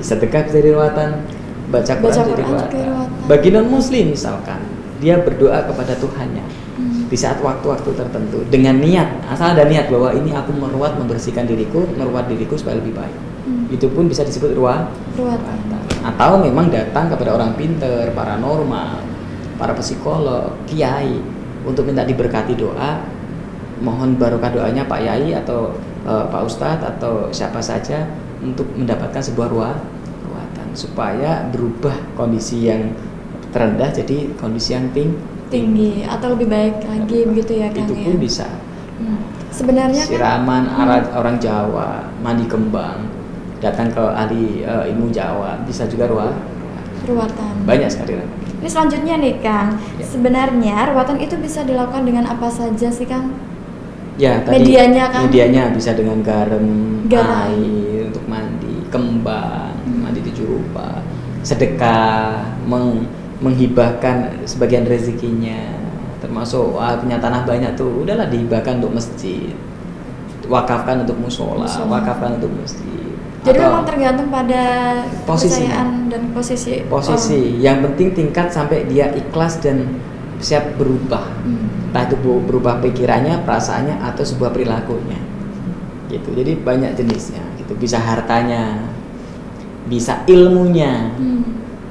[0.00, 1.22] Sedekah dari ruatan
[1.68, 4.60] baca Quran Baca jadi ruatan bagi non muslim misalkan
[4.98, 6.66] dia berdoa kepada Tuhannya.
[6.78, 7.10] Hmm.
[7.10, 11.82] di saat waktu-waktu tertentu dengan niat asal ada niat bahwa ini aku meruat membersihkan diriku
[11.98, 13.18] meruat diriku supaya lebih baik.
[13.48, 13.66] Hmm.
[13.74, 14.86] itu pun bisa disebut ruah
[15.18, 15.58] Ruatan.
[15.98, 19.02] atau memang datang kepada orang pinter, paranormal,
[19.58, 21.18] para psikolog, kiai
[21.66, 23.02] untuk minta diberkati doa,
[23.82, 25.74] mohon barokah doanya Pak Yai atau
[26.06, 28.06] eh, Pak Ustadz atau siapa saja
[28.40, 29.74] untuk mendapatkan sebuah ruah
[30.22, 32.92] ruatan supaya berubah kondisi yang
[33.50, 35.16] terendah jadi kondisi yang ting
[35.48, 38.04] Tinggi atau lebih baik lagi begitu ya Kang itu ya.
[38.04, 38.46] pun bisa
[38.98, 39.22] Hmm.
[39.48, 43.06] Sebenarnya kan siraman ara- orang Jawa mandi kembang
[43.58, 46.34] datang ke ahli eh, ilmu Jawa bisa juga ruah
[46.98, 47.62] Ruatan.
[47.62, 48.26] Banyak sekali Ran.
[48.58, 50.04] Ini selanjutnya nih Kang, Ya.
[50.04, 53.30] sebenarnya ruatan itu bisa dilakukan dengan apa saja sih Kang?
[54.18, 55.30] Ya, tadi Medianya kan?
[55.30, 56.66] Medianya bisa dengan garam,
[57.06, 57.54] Garam.
[57.54, 61.04] air untuk mandi, kembang, mandi tujuh rupa,
[61.44, 63.06] sedekah, meng-
[63.38, 65.78] menghibahkan sebagian rezekinya,
[66.18, 69.54] termasuk wah punya tanah banyak tuh, udahlah dihibahkan untuk masjid,
[70.50, 72.00] wakafkan untuk musola, Musola.
[72.00, 72.84] wakafkan untuk masjid.
[73.46, 74.62] Jadi Atau memang tergantung pada
[75.22, 75.70] Posisinya.
[75.70, 79.86] kepercayaan dan posisi posisi, yang penting tingkat sampai dia ikhlas dan
[80.42, 81.22] siap berubah.
[81.46, 81.66] Hmm.
[81.88, 85.16] entah itu berubah pikirannya, perasaannya atau sebuah perilakunya.
[86.12, 86.36] Gitu.
[86.36, 87.76] Jadi banyak jenisnya gitu.
[87.76, 88.88] Bisa hartanya,
[89.92, 91.44] bisa ilmunya, Hmm.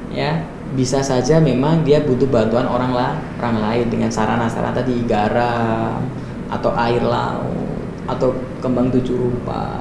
[0.10, 0.42] ya.
[0.68, 6.04] Bisa saja memang dia butuh bantuan orang lah, orang lain dengan sarana-sarana tadi garam
[6.52, 7.72] atau air laut
[8.04, 9.80] atau kembang tujuh rupa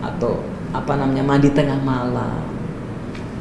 [0.00, 0.40] atau
[0.72, 2.48] apa namanya mandi tengah malam.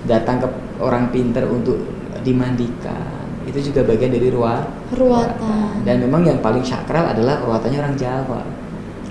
[0.04, 0.48] Datang ke
[0.84, 1.80] orang pinter untuk
[2.28, 3.24] dimandikan.
[3.48, 4.60] Itu juga bagian dari ruah
[4.92, 5.88] Ruatan.
[5.88, 8.42] dan memang yang paling sakral adalah ruatannya orang Jawa.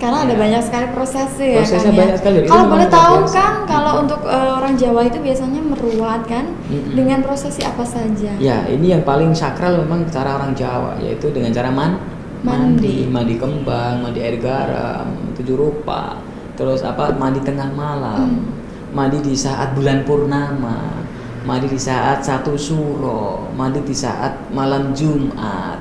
[0.01, 0.39] Karena ada Ya.
[0.41, 2.01] banyak sekali prosesnya ya Prosesnya Kang, ya.
[2.01, 2.37] banyak sekali.
[2.43, 3.35] Kalau boleh tahu biasa.
[3.37, 6.97] kan, kalau untuk eh, orang Jawa itu biasanya meruat kan Mm-mm.
[6.97, 8.33] dengan prosesi apa saja?
[8.41, 12.01] Ya, ini yang paling sakral memang cara orang Jawa, yaitu dengan cara man
[12.41, 13.05] Mandi.
[13.05, 15.05] mandi, mandi kembang, mandi air garam,
[15.37, 16.17] tujuh rupa,
[16.57, 18.49] terus apa mandi tengah malam, Hmm.
[18.91, 21.05] mandi di saat bulan purnama,
[21.43, 25.77] mandi di saat satu suro, mandi di saat malam Jumat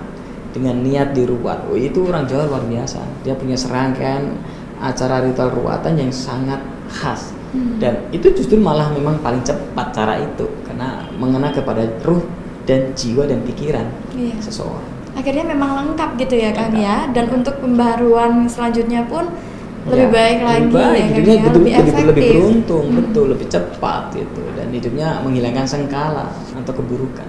[0.50, 1.66] dengan niat diruat.
[1.68, 3.00] Oh, itu orang Jawa luar biasa.
[3.22, 4.34] Dia punya serangkaian
[4.78, 6.58] acara ritual ruatan yang sangat
[6.88, 7.36] khas.
[7.50, 7.82] Hmm.
[7.82, 12.22] Dan itu justru malah memang paling cepat cara itu karena mengena kepada ruh
[12.64, 14.38] dan jiwa dan pikiran Iya.
[14.40, 14.86] seseorang.
[15.18, 16.86] Akhirnya memang lengkap gitu ya Kang Lengkap.
[16.86, 16.98] ya.
[17.10, 19.26] Dan untuk pembaruan selanjutnya pun
[19.90, 22.06] lebih Ya, baik lagi lebih baik, ya Kang hidupnya ya, betul, lebih lebih, efektif.
[22.06, 22.98] lebih beruntung, Hmm.
[23.02, 27.28] betul, lebih cepat gitu dan hidupnya menghilangkan sengkala atau keburukan.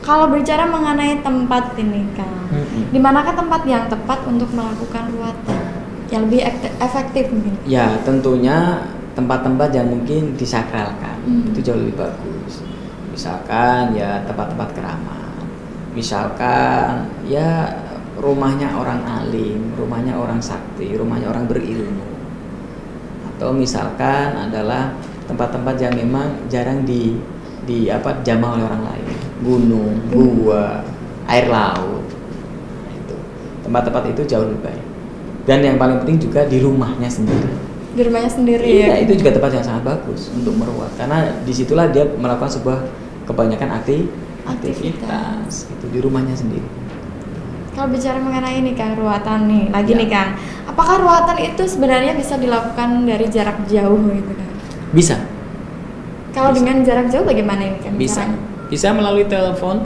[0.00, 2.88] Kalau berbicara mengenai tempat ini Kang, Mm-mm.
[2.88, 5.60] di manakah tempat yang tepat untuk melakukan ruatan
[6.08, 7.54] yang lebih ek- efektif mungkin?
[7.68, 8.80] Ya, tentunya
[9.12, 11.52] tempat-tempat yang mungkin disakralkan Hmm.
[11.52, 12.64] itu jauh lebih bagus.
[13.12, 15.44] Misalkan ya tempat-tempat keramat.
[15.92, 17.68] Misalkan ya
[18.16, 22.08] rumahnya orang alim, rumahnya orang sakti, rumahnya orang berilmu.
[23.36, 24.96] Atau misalkan adalah
[25.28, 27.20] tempat-tempat yang memang jarang di
[27.68, 29.09] di apa jamah oleh orang lain.
[29.40, 30.84] Gunung, gua,
[31.26, 32.04] air laut.
[32.90, 33.16] Itu.
[33.64, 34.84] Tempat-tempat itu jauh lebih baik.
[35.44, 37.48] Dan yang paling penting juga di rumahnya sendiri.
[37.90, 38.94] Di rumahnya sendiri Iya, ya?
[39.02, 42.78] itu juga tempat yang sangat bagus untuk meruat karena di situlah dia melakukan sebuah
[43.26, 44.06] kebanyakan akti
[44.46, 46.62] aktivitas itu di rumahnya sendiri.
[47.70, 49.98] Kalau bicara mengenai ini Kang, ruatan nih, lagi Ya.
[49.98, 50.30] nih Kang.
[50.66, 54.52] Apakah ruatan itu sebenarnya bisa dilakukan dari jarak jauh gitu Kang?
[54.90, 55.16] Bisa,
[56.30, 57.94] Kalau dengan jarak jauh bagaimana ini Kang?
[57.96, 58.38] bisa, caranya?
[58.70, 59.82] Bisa melalui telepon,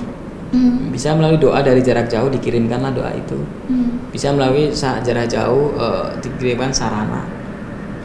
[0.52, 0.92] Hmm.
[0.94, 3.34] bisa melalui doa dari jarak jauh dikirimkanlah doa itu,
[3.66, 4.06] Hmm.
[4.08, 7.26] bisa melalui jarak jauh eh, dikirimkan sarana,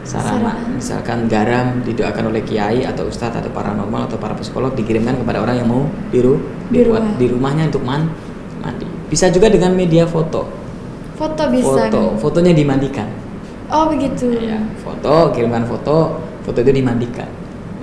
[0.02, 0.74] sarana, Sarana.
[0.74, 5.62] misalkan garam didoakan oleh kiai atau ustadz atau paranormal atau para psikolog dikirimkan kepada orang
[5.62, 7.14] yang mau diru Di rumah.
[7.14, 8.10] di rumahnya untuk man
[8.58, 8.88] mandi.
[9.06, 10.46] Bisa juga dengan media foto.
[11.14, 12.18] Foto bisa foto Kang?
[12.18, 13.06] fotonya dimandikan
[13.68, 14.32] Oh begitu.
[14.34, 17.28] ya foto kirimkan foto foto itu dimandikan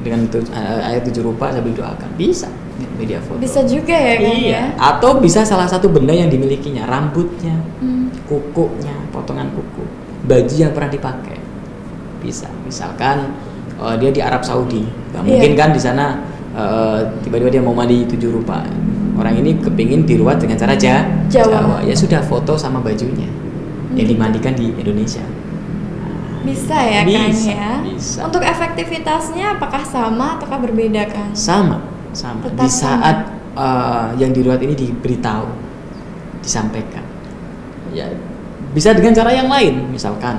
[0.02, 2.50] dengan tu, eh, ayat tujuh rupa sambil doakan bisa
[2.94, 4.64] media foto Bisa juga ya Kang iya ya?
[4.78, 8.10] atau bisa salah satu benda yang dimilikinya rambutnya Hmm.
[8.26, 9.84] kukunya potongan kuku
[10.24, 11.38] baju yang pernah dipakai
[12.20, 13.34] bisa misalkan
[13.76, 15.28] eh, dia di Arab Saudi nggak Iya.
[15.28, 16.06] mungkin kan di sana
[16.52, 18.66] eh, tiba-tiba dia mau mandi tujuh rupa
[19.16, 21.82] orang ini kepingin diruat dengan cara ja- Jawa.
[21.82, 23.26] ya sudah foto sama bajunya
[23.94, 24.14] yang Hmm.
[24.14, 25.22] dimandikan di Indonesia
[26.38, 27.72] Bisa ya Bisa, ya?
[27.84, 28.20] bisa.
[28.24, 31.32] Untuk efektivitasnya apakah sama ataukah berbeda Kang?
[31.34, 31.82] sama
[32.18, 32.82] sama Tetap di sama.
[32.98, 33.18] saat
[33.54, 35.46] eh, yang diruat ini diberitahu
[36.42, 37.04] disampaikan
[37.92, 38.10] ya
[38.74, 40.38] bisa dengan cara yang lain misalkan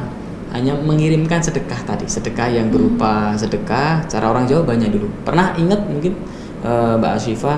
[0.49, 5.87] hanya mengirimkan sedekah tadi sedekah yang berupa sedekah cara orang Jawa banyak dulu pernah ingat
[5.87, 6.17] mungkin
[6.61, 7.55] eh, Mbak Asyifa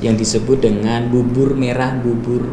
[0.00, 2.48] yang disebut dengan bubur merah bubur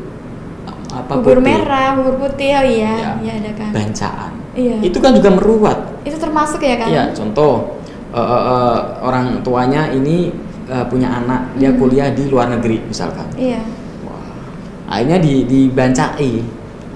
[0.87, 1.47] apa bubur putih?
[1.51, 3.11] merah, bubur putih, oh iya, Ya.
[3.19, 3.71] iya ada Kang.
[3.71, 4.75] bancaan Iya.
[4.81, 6.89] itu kan juga meruat Itu termasuk ya Kang?
[6.89, 7.77] Iya, contoh
[8.09, 10.31] eh, eh, eh, orang tuanya ini
[10.67, 11.79] eh, punya anak, dia Hmm.
[11.79, 13.25] kuliah di luar negeri misalkan.
[13.33, 13.63] Iya.
[14.03, 14.27] Wah,
[14.87, 16.43] akhirnya di, dibancai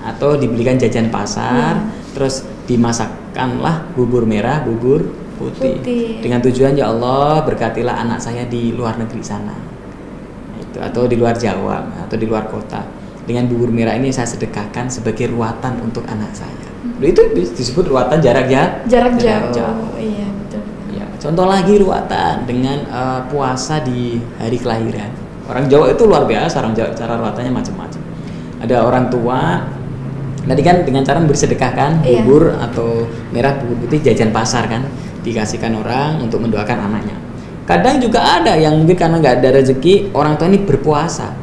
[0.01, 2.11] atau dibelikan jajan pasar, Iya.
[2.13, 5.07] terus dimasakkanlah bubur merah, bubur
[5.37, 5.79] putih.
[5.79, 6.19] Putih.
[6.21, 11.15] Dengan tujuan ya Allah berkatilah anak saya di luar negeri sana, Nah, itu atau di
[11.17, 12.83] luar Jawa atau di luar kota.
[13.21, 16.67] Dengan bubur merah ini saya sedekahkan sebagai ruatan untuk anak saya.
[16.97, 17.21] Loh, itu
[17.53, 19.29] disebut ruatan jarak ya Jarak, jauh.
[19.29, 19.61] Iya betul.
[20.01, 20.29] Ya,
[21.21, 25.13] Contoh lagi ruatan dengan uh, puasa di hari kelahiran.
[25.45, 28.01] Orang Jawa itu luar biasa, orang Jawa cara ruatannya macam-macam.
[28.65, 29.61] Ada orang tua
[30.41, 32.25] tadi kan dengan cara memberi sedekah kan Iya.
[32.25, 34.81] bubur atau merah bubur putih jajan pasar kan
[35.21, 37.13] dikasihkan orang untuk mendoakan anaknya.
[37.69, 41.37] Kadang juga ada yang mungkin karena nggak ada rezeki orang tua ini berpuasa.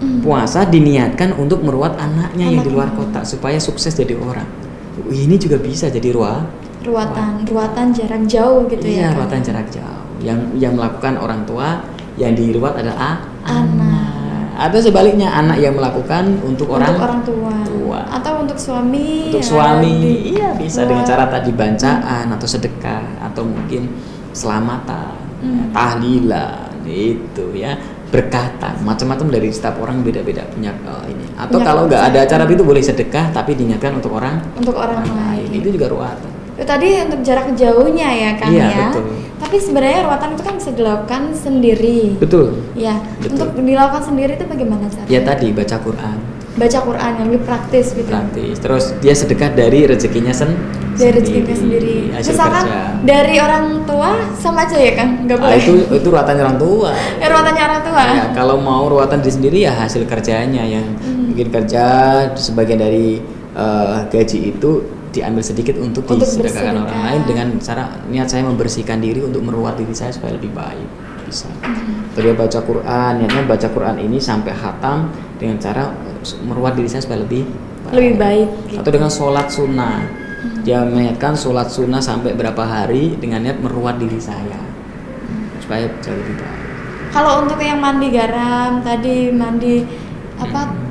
[0.00, 0.24] Hmm.
[0.24, 4.48] Puasa diniatkan untuk meruat anaknya yang di luar kota supaya sukses jadi orang.
[5.12, 9.16] Ini juga bisa jadi ruah ruatan ruatan jarak jauh gitu iya, ya Kang?
[9.24, 10.02] ruatan jarak jauh.
[10.20, 11.82] Yang yang melakukan orang tua,
[12.14, 14.12] yang diruat adalah a- Anak.
[14.54, 17.54] Atau sebaliknya anak yang melakukan untuk orang untuk orang tua.
[17.66, 18.00] tua.
[18.08, 19.92] atau untuk suami untuk ya, suami.
[19.98, 20.88] di- Iya, bisa Wah.
[20.88, 23.90] dengan cara tadi bancaan atau sedekah atau mungkin
[24.32, 25.68] selamatan, Hmm.
[25.74, 27.74] tahlilan itu ya
[28.08, 32.44] berkata macam-macam dari setiap orang beda-beda punya eh, ini atau Punya kalau nggak ada acara
[32.46, 36.88] itu boleh sedekah tapi diingatkan untuk orang untuk orang lain itu juga ruatan Itu tadi
[37.00, 38.86] untuk jarak jauhnya ya Kang Iya, ya.
[38.88, 39.04] betul.
[39.36, 42.16] Tapi sebenarnya ruatan itu kan bisa dilakukan sendiri.
[42.16, 43.34] betul Ya, Betul.
[43.36, 45.10] untuk dilakukan sendiri itu bagaimana caranya?
[45.10, 46.18] ya tadi baca Quran
[46.54, 48.06] Baca Quran yang lebih praktis gitu.
[48.06, 50.54] praktis terus dia sedekah dari rezekinya sen
[50.94, 51.96] Dari rezekinya sendiri.
[52.14, 55.26] Misalkan kerja dari orang tua sama aja ya Kang?
[55.26, 55.58] Nggak Ah, boleh.
[55.58, 56.90] itu itu ruatan orang tua
[57.20, 58.02] Eh, ruatannya orang tua.
[58.06, 61.26] Ya, kalau mau ruatan diri sendiri ya hasil kerjanya yang Hmm.
[61.28, 61.84] mungkin kerja
[62.32, 63.18] sebagian dari
[63.52, 64.70] eh, gaji itu
[65.14, 67.06] diambil sedikit untuk, Untuk disedekahkan orang bersedekah.
[67.06, 70.88] lain dengan cara niat saya membersihkan diri untuk meruat diri saya supaya lebih baik
[71.24, 71.46] bisa.
[71.62, 72.34] Hmm.
[72.34, 75.94] Baca Quran, niatnya baca Quran ini sampai hatam dengan cara
[76.42, 77.46] meruat diri saya supaya lebih
[77.86, 78.48] Lebih baik.
[78.66, 78.78] gitu.
[78.80, 80.02] Atau dengan sholat sunnah,
[80.60, 84.58] dia meniatkan sholat sunnah sampai berapa hari dengan niat meruat diri saya
[85.58, 86.60] supaya jauh lebih baik.
[87.08, 89.86] Kalau untuk yang mandi garam tadi mandi
[90.36, 90.82] apa Hmm.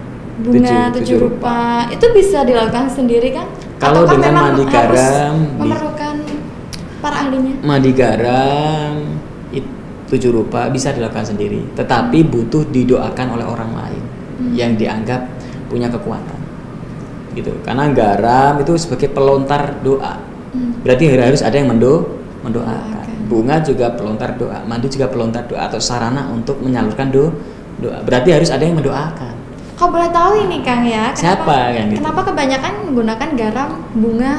[0.41, 1.62] bunga Tujuh- tujuh, tujuh rupa.
[1.88, 3.45] itu bisa dilakukan sendiri kan?
[3.84, 6.15] Kalau Ataukah dengan mandi garam, memerlukan
[7.04, 7.54] para ahlinya.
[7.60, 8.93] Mandi garam
[10.13, 14.54] tujuh rupa bisa dilakukan sendiri, tetapi butuh didoakan oleh orang lain Hmm.
[14.54, 15.26] yang dianggap
[15.69, 16.39] punya kekuatan.
[17.34, 17.50] Gitu.
[17.65, 20.22] Karena garam itu sebagai pelontar doa.
[20.54, 20.82] Hmm.
[20.86, 23.02] Berarti harus ada yang mendo mendoakan.
[23.02, 23.30] Doakan.
[23.30, 27.34] Bunga juga pelontar doa, mandi juga pelontar doa atau sarana untuk menyalurkan do
[27.82, 28.06] doa.
[28.06, 29.33] Berarti harus ada yang mendoakan.
[29.73, 31.12] Kau boleh tahu ini Kang ya?
[31.17, 32.05] Siapa yang gitu?
[32.05, 34.33] Kenapa kebanyakan menggunakan garam bunga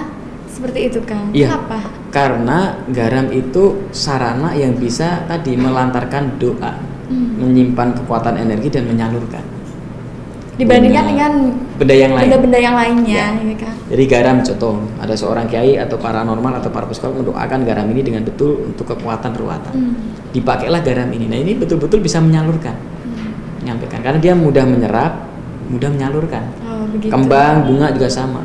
[0.46, 1.34] seperti itu Kang?
[1.34, 1.50] Iya.
[1.50, 1.78] Kenapa?
[2.14, 7.36] Karena garam itu sarana yang bisa tadi melantarkan doa, Hmm.
[7.36, 9.44] menyimpan kekuatan energi dan menyalurkan.
[10.54, 11.10] Dibandingkan Bunga.
[11.10, 11.32] dengan
[11.82, 12.24] Benda yang lain.
[12.30, 13.42] benda-benda yang lainnya, Ya.
[13.42, 13.74] ya kan?
[13.90, 18.22] Jadi garam contoh, ada seorang kiai atau paranormal atau para psikolog mendoakan garam ini dengan
[18.22, 19.74] betul untuk kekuatan ruatan.
[19.74, 19.94] Hmm.
[20.30, 21.26] Dipakailah garam ini.
[21.26, 22.93] Nah, ini betul-betul bisa menyalurkan.
[23.64, 25.12] Menyampaikan karena dia mudah menyerap,
[25.72, 26.44] mudah menyalurkan.
[26.68, 27.08] Oh, begitu.
[27.08, 28.44] Kembang, bunga juga sama.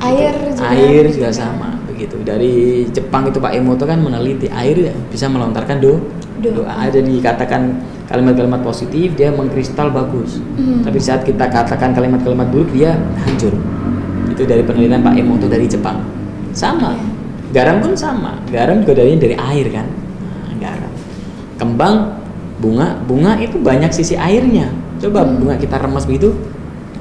[0.00, 0.58] Air Gitu.
[0.58, 2.16] juga air juga sama begitu.
[2.26, 6.02] Dari Jepang itu Pak Emoto kan meneliti air ya bisa melontarkan do
[6.44, 6.76] Doa.
[6.76, 7.72] Ada dikatakan
[8.10, 10.42] kalimat-kalimat positif dia mengkristal bagus.
[10.58, 10.84] Hmm.
[10.84, 13.54] Tapi saat kita katakan kalimat-kalimat buruk dia hancur.
[14.28, 16.04] Itu dari penelitian Pak Emoto dari Jepang.
[16.52, 16.92] Sama.
[16.92, 17.06] Iya.
[17.54, 18.36] Garam pun sama.
[18.50, 19.86] Garam juga dari dari air kan.
[20.50, 20.92] Nah, garam.
[21.56, 21.94] Kembang,
[22.64, 24.72] bunga, bunga itu banyak sisi airnya.
[24.96, 25.36] Coba Hmm.
[25.44, 26.32] bunga kita remas begitu,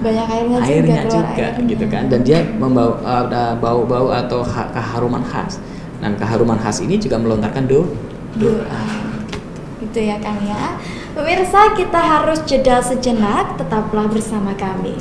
[0.03, 1.69] banyak airnya, airnya juga, juga, airnya.
[1.71, 2.03] gitu kan.
[2.11, 5.63] Dan dia membawa ada bau-bau atau ha- keharuman khas.
[6.03, 7.87] Dan keharuman khas ini juga melontarkan do
[8.35, 8.83] doa.
[9.79, 10.75] Gitu ya Kang ya.
[11.15, 13.55] Pemirsa kita harus jeda sejenak.
[13.55, 14.99] Tetaplah bersama kami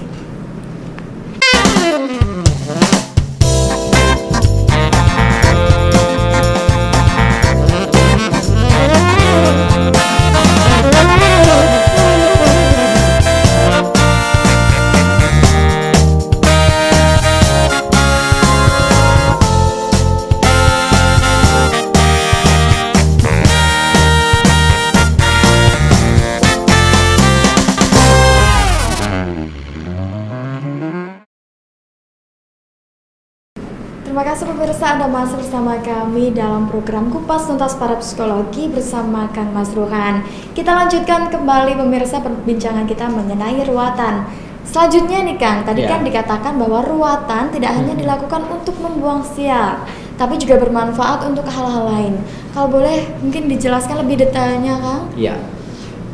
[35.03, 40.23] Anda masih bersama kami dalam program Kupas Tuntas Para Psikologi bersama Kang Mas Ruhan.
[40.55, 44.31] Kita lanjutkan kembali pemirsa perbincangan kita mengenai ruatan.
[44.63, 45.91] Selanjutnya nih Kang, tadi Ya.
[45.91, 49.83] kan dikatakan bahwa ruatan tidak hanya dilakukan untuk membuang sial,
[50.15, 52.23] tapi juga bermanfaat untuk hal-hal lain.
[52.55, 55.11] Kalau boleh mungkin dijelaskan lebih detailnya Kang?
[55.19, 55.35] ya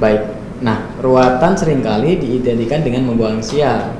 [0.00, 0.32] baik
[0.64, 3.92] nah ruatan sering kali diidentikan dengan membuang sial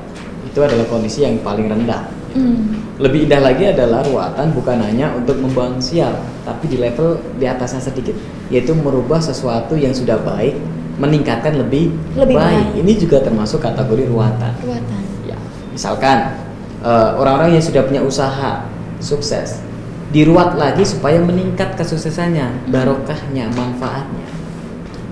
[0.49, 2.09] itu adalah kondisi yang paling rendah
[2.39, 2.79] Hmm.
[3.03, 6.15] lebih indah lagi adalah ruatan bukan hanya untuk membuang sial
[6.47, 8.15] tapi di level di atasnya sedikit
[8.47, 10.55] yaitu merubah sesuatu yang sudah baik
[10.99, 12.67] meningkatkan lebih, Lebih baik.
[12.75, 15.03] ini juga termasuk kategori ruatan Ruatan.
[15.31, 15.39] Ya,
[15.71, 16.35] misalkan
[16.83, 18.67] eh, orang-orang yang sudah punya usaha
[18.99, 19.63] sukses,
[20.11, 24.27] diruat lagi supaya meningkat kesuksesannya, barokahnya, manfaatnya.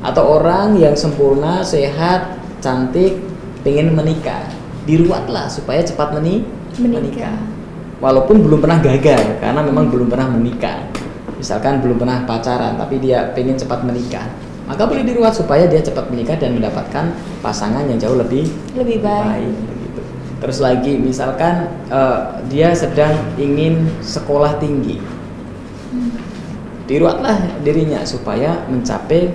[0.03, 3.19] Atau orang yang sempurna, sehat, cantik,
[3.63, 4.43] pengen menikah,
[4.87, 6.47] diruatlah supaya cepat meni
[6.77, 7.37] Menikah.
[7.97, 10.85] Walaupun belum pernah gagal, karena memang belum pernah menikah.
[11.37, 14.29] Misalkan belum pernah pacaran, tapi dia pengen cepat menikah,
[14.69, 19.49] maka boleh diruat supaya dia cepat menikah dan mendapatkan pasangan yang jauh lebih Lebih baik.
[19.49, 20.01] begitu.
[20.45, 22.19] Terus lagi misalkan eh,
[22.53, 25.01] dia sedang ingin sekolah tinggi,
[25.87, 26.13] Hmm.
[26.85, 29.33] diruatlah dirinya supaya mencapai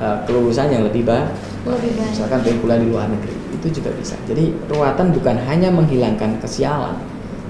[0.00, 1.30] eh, kelulusan yang lebih ba-
[1.60, 2.10] Lebih baik.
[2.10, 4.16] Misalkan pengen kuliah di luar negeri, itu juga bisa.
[4.24, 6.96] Jadi ruatan bukan hanya menghilangkan kesialan,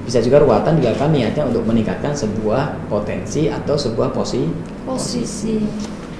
[0.03, 4.51] bisa juga ruatan dilakukan niatnya untuk meningkatkan sebuah potensi atau sebuah posi
[4.83, 5.63] Posisi.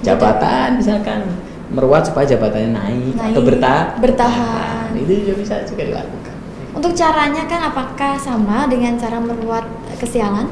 [0.01, 1.27] jabatan misalkan
[1.69, 4.91] meruat supaya jabatannya naik, Naik, atau berta bertahan.
[4.93, 6.35] itu juga bisa juga dilakukan
[6.71, 9.67] Untuk caranya kan apakah sama dengan cara meruat
[9.97, 10.47] kesialan?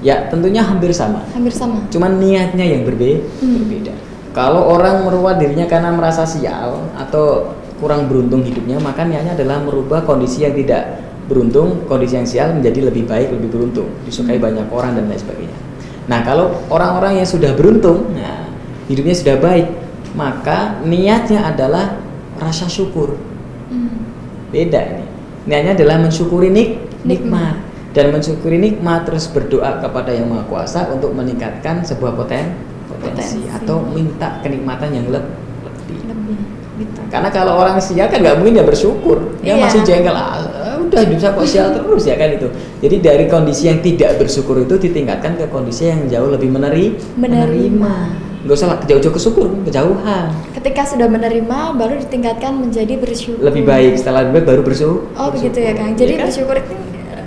[0.00, 1.82] ya tentunya hampir sama Hampir sama.
[1.88, 3.66] cuman niatnya yang berbe Hmm.
[3.66, 3.92] berbeda
[4.38, 10.06] kalau orang meruat dirinya karena merasa sial atau kurang beruntung hidupnya maka niatnya adalah merubah
[10.06, 14.46] kondisi yang tidak beruntung kondisi yang sial menjadi lebih baik lebih beruntung disukai Hmm.
[14.46, 15.58] banyak orang dan lain sebagainya
[16.06, 18.46] nah kalau orang-orang yang sudah beruntung nah
[18.86, 19.66] hidupnya sudah baik
[20.14, 21.98] maka niatnya adalah
[22.38, 23.18] rasa syukur
[23.74, 24.06] Hmm.
[24.54, 25.04] beda ini
[25.50, 27.02] niatnya adalah mensyukuri nik Nikmat.
[27.02, 27.56] nikmat
[27.90, 33.04] dan mensyukuri nikmat terus berdoa kepada yang maha kuasa untuk meningkatkan sebuah poten potensi,
[33.38, 33.38] Potensi.
[33.50, 36.38] atau minta kenikmatan yang leb- lebih Lebih
[36.78, 37.00] gitu.
[37.08, 39.62] karena kalau orang sial kan nggak mungkin dia bersyukur dia Iya.
[39.62, 40.40] masih jengkel ah,
[40.78, 44.58] udah hidup saya kok sial terus ya kan itu jadi dari kondisi yang tidak bersyukur
[44.58, 47.94] itu ditingkatkan ke kondisi yang jauh lebih meneri Menerima.
[48.38, 53.42] nggak usah jauh-jauh ke syukur kejauhan Ketika sudah menerima baru ditingkatkan menjadi bersyukur.
[53.42, 55.92] lebih baik setelah lebih baik baru bersyukur Oh begitu ya Kang.
[55.92, 56.26] Jadi Iya kan?
[56.26, 56.78] bersyukur itu eh,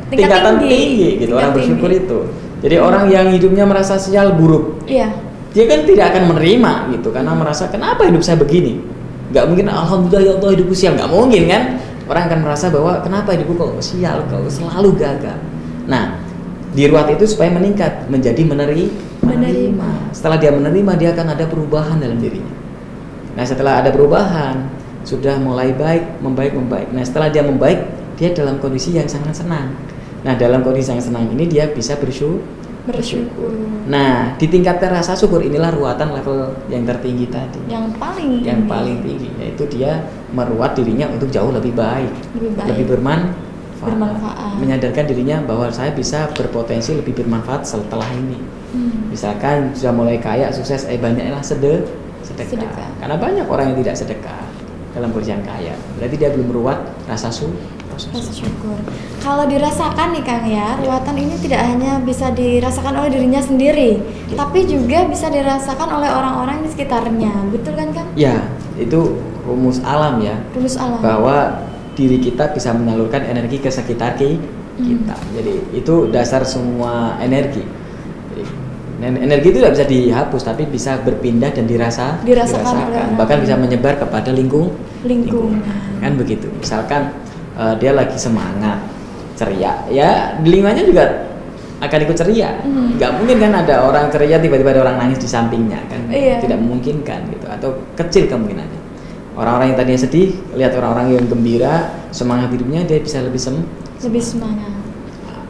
[0.10, 0.72] tingkat tingkatan tinggi.
[0.72, 2.06] tinggi, gitu orang Tingkat bersyukur tinggi.
[2.06, 2.20] itu
[2.62, 5.10] jadi orang yang hidupnya merasa sial buruk Iya.
[5.52, 8.80] Dia kan tidak akan menerima gitu karena merasa kenapa hidup saya begini?
[9.36, 10.96] Nggak mungkin alhamdulillah ya Allah hidupku sial.
[10.96, 11.64] Nggak mungkin kan?
[12.08, 15.40] Orang akan merasa bahwa kenapa hidupku kok sial kok selalu gagal?
[15.88, 16.20] Nah
[16.72, 18.88] diruat itu supaya meningkat menjadi meneri
[19.22, 20.16] Menerima.
[20.16, 22.56] setelah dia menerima dia akan ada perubahan dalam dirinya.
[23.36, 24.72] Nah setelah ada perubahan
[25.04, 26.90] sudah mulai baik membaik membaik.
[26.96, 27.80] Nah setelah dia membaik
[28.16, 29.76] dia dalam kondisi yang sangat senang.
[30.24, 32.40] Nah dalam kondisi yang senang ini dia bisa bersyukur
[32.82, 33.54] Bersyukur.
[33.86, 37.62] Nah, ditingkatkan rasa syukur inilah ruatan level yang tertinggi tadi.
[37.70, 38.72] Yang paling Yang tinggi.
[38.74, 40.02] paling tinggi yaitu dia
[40.34, 42.68] meruat dirinya untuk jauh lebih baik, Lebih baik.
[42.74, 44.54] lebih bermanfaat, Bermanfaat.
[44.58, 48.42] menyadarkan dirinya bahwa saya bisa berpotensi lebih bermanfaat setelah ini.
[48.74, 49.14] Hmm.
[49.14, 51.86] Misalkan sudah mulai kaya, sukses, eh banyaklah sede,
[52.26, 52.50] sedekah.
[52.66, 52.90] Sedekah.
[52.98, 54.42] Karena banyak orang yang tidak sedekah
[54.92, 55.76] dalam kondisi yang kaya.
[56.00, 57.62] Berarti dia belum meruat rasa syukur.
[57.92, 58.78] Rasa syukur.
[59.18, 64.36] Kalau dirasakan nih Kang ya, ruatan ini tidak hanya bisa dirasakan oleh dirinya sendiri, Ya.
[64.40, 67.30] tapi juga bisa dirasakan oleh orang-orang di sekitarnya.
[67.50, 68.08] Betul kan Kang?
[68.16, 68.42] Ya,
[68.76, 70.36] itu rumus alam ya.
[70.52, 70.98] Rumus alam.
[71.00, 71.62] bahwa
[71.92, 74.40] diri kita bisa menyalurkan energi ke sekitar ki-
[74.72, 74.86] Hmm.
[74.88, 75.16] kita.
[75.36, 77.62] Jadi itu dasar semua energi.
[78.32, 78.44] Jadi,
[79.20, 83.98] energi itu tidak bisa dihapus tapi bisa berpindah dan dirasa Dirasakan orang bahkan bisa menyebar
[83.98, 84.72] kepada lingkung
[85.04, 85.62] Lingkungan.
[85.98, 86.48] kan begitu.
[86.56, 87.10] Misalkan
[87.58, 88.80] eh, dia lagi semangat,
[89.36, 91.06] ceria, ya lingkungannya juga
[91.82, 92.62] akan ikut ceria.
[92.62, 92.94] Hmm.
[93.02, 96.02] Nggak mungkin kan ada orang ceria tiba-tiba ada orang nangis di sampingnya kan?
[96.14, 96.38] Iya.
[96.38, 98.80] Tidak memungkinkan gitu atau kecil kemungkinannya.
[99.34, 103.58] Orang-orang yang tadinya sedih, lihat orang-orang yang gembira, semangat hidupnya dia bisa lebih sem.
[104.04, 104.70] Lebih semangat.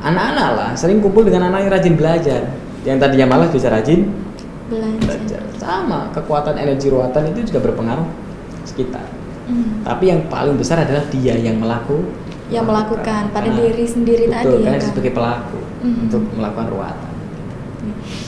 [0.02, 2.42] Anak-anak lah sering kumpul dengan anak yang rajin belajar,
[2.88, 4.08] yang tadinya malas bisa rajin
[4.72, 5.20] Belajar.
[5.20, 5.42] belajar.
[5.60, 8.08] Sama kekuatan energi ruatan itu juga berpengaruh
[8.64, 9.04] sekitar.
[9.52, 9.84] Hmm.
[9.84, 12.08] Tapi yang paling besar adalah dia yang melaku,
[12.48, 14.90] Yang melakukan pada Karena- diri sendiri betul, tadi karena Kang?
[14.92, 16.00] sebagai pelaku Mhm.
[16.04, 17.12] untuk melakukan ruatan.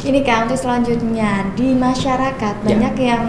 [0.03, 2.67] Ini Kang, untuk selanjutnya di masyarakat Ya.
[2.67, 3.23] banyak yang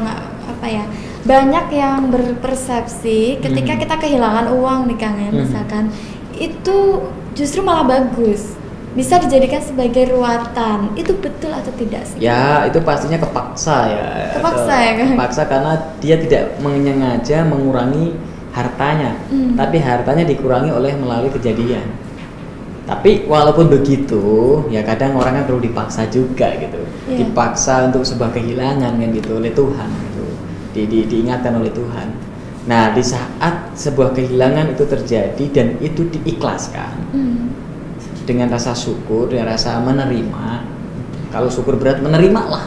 [0.45, 0.85] apa ya?
[1.25, 3.81] Banyak yang berpersepsi ketika Hmm.
[3.81, 5.43] kita kehilangan uang nih Kang ya, Hmm.
[5.43, 5.85] misalkan
[6.33, 6.79] itu
[7.33, 8.55] justru malah bagus.
[8.95, 10.95] Bisa dijadikan sebagai ruatan.
[10.95, 12.23] Itu betul atau tidak sih?
[12.23, 14.09] Ya itu pastinya kepaksa ya.
[14.39, 15.09] Kepaksa ya, kan?
[15.19, 18.15] Kepaksa karena dia tidak menyengaja mengurangi
[18.55, 19.59] hartanya, Hmm.
[19.59, 21.83] tapi hartanya dikurangi oleh melalui kejadian.
[22.87, 26.79] Tapi walaupun begitu, ya kadang orang kan perlu dipaksa juga gitu,
[27.11, 27.25] Iya.
[27.25, 30.25] dipaksa untuk sebuah kehilangan kan gitu oleh Tuhan gitu,
[30.71, 32.13] di, di- diingatkan oleh Tuhan.
[32.69, 37.44] Nah di saat sebuah kehilangan itu terjadi dan itu diikhlaskan, Hmm.
[38.25, 40.65] Dengan rasa syukur dengan rasa menerima.
[41.31, 42.65] Kalau syukur berat menerima lah.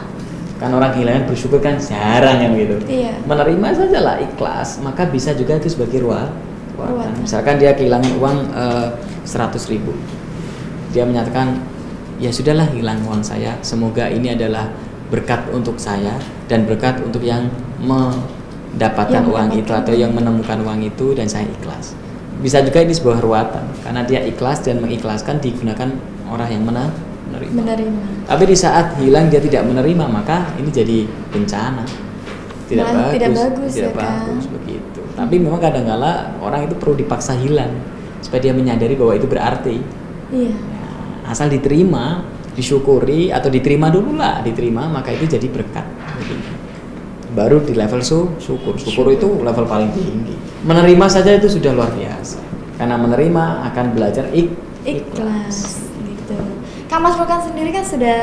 [0.57, 3.13] Kan orang kehilangan bersyukur kan jarang kan gitu Iya.
[3.29, 6.33] menerima saja lah ikhlas maka bisa juga itu sebagai ruang
[6.73, 6.97] ruatan.
[6.97, 7.13] Ruatan.
[7.21, 8.87] misalkan dia kehilangan uang eh,
[9.21, 9.93] 100 ribu.
[10.97, 11.61] Dia menyatakan
[12.17, 13.53] ya sudahlah hilang uang saya.
[13.61, 14.65] Semoga ini adalah
[15.13, 16.17] berkat untuk saya
[16.49, 17.47] dan berkat untuk yang
[17.79, 21.93] mendapatkan Yang uang itu atau yang menemukan uang itu dan saya ikhlas
[22.37, 25.89] bisa juga ini sebuah ruatan karena dia ikhlas dan mengikhlaskan digunakan
[26.29, 26.93] orang yang mana
[27.27, 27.53] menerima.
[27.53, 28.01] Menerima.
[28.29, 31.83] Tapi di saat hilang dia tidak menerima maka ini jadi bencana.
[32.67, 35.01] Tidak Malah bagus tidak bagus tidak ya, bagus begitu.
[35.15, 37.71] Tapi memang kadang-kala orang itu perlu dipaksa hilang
[38.19, 39.77] supaya dia menyadari bahwa itu berarti.
[40.29, 40.51] Iya.
[40.51, 40.87] Ya,
[41.31, 45.87] asal diterima, disyukuri atau diterima dulu lah, diterima maka itu jadi berkat.
[47.31, 48.75] Baru di level su, syukur.
[48.75, 50.35] Syukur itu level paling tinggi.
[50.67, 52.43] Menerima saja itu sudah luar biasa.
[52.75, 54.51] Karena menerima akan belajar ik
[54.83, 56.35] ikhlas gitu.
[56.87, 58.19] Kak Mas Rokan sendiri kan sudah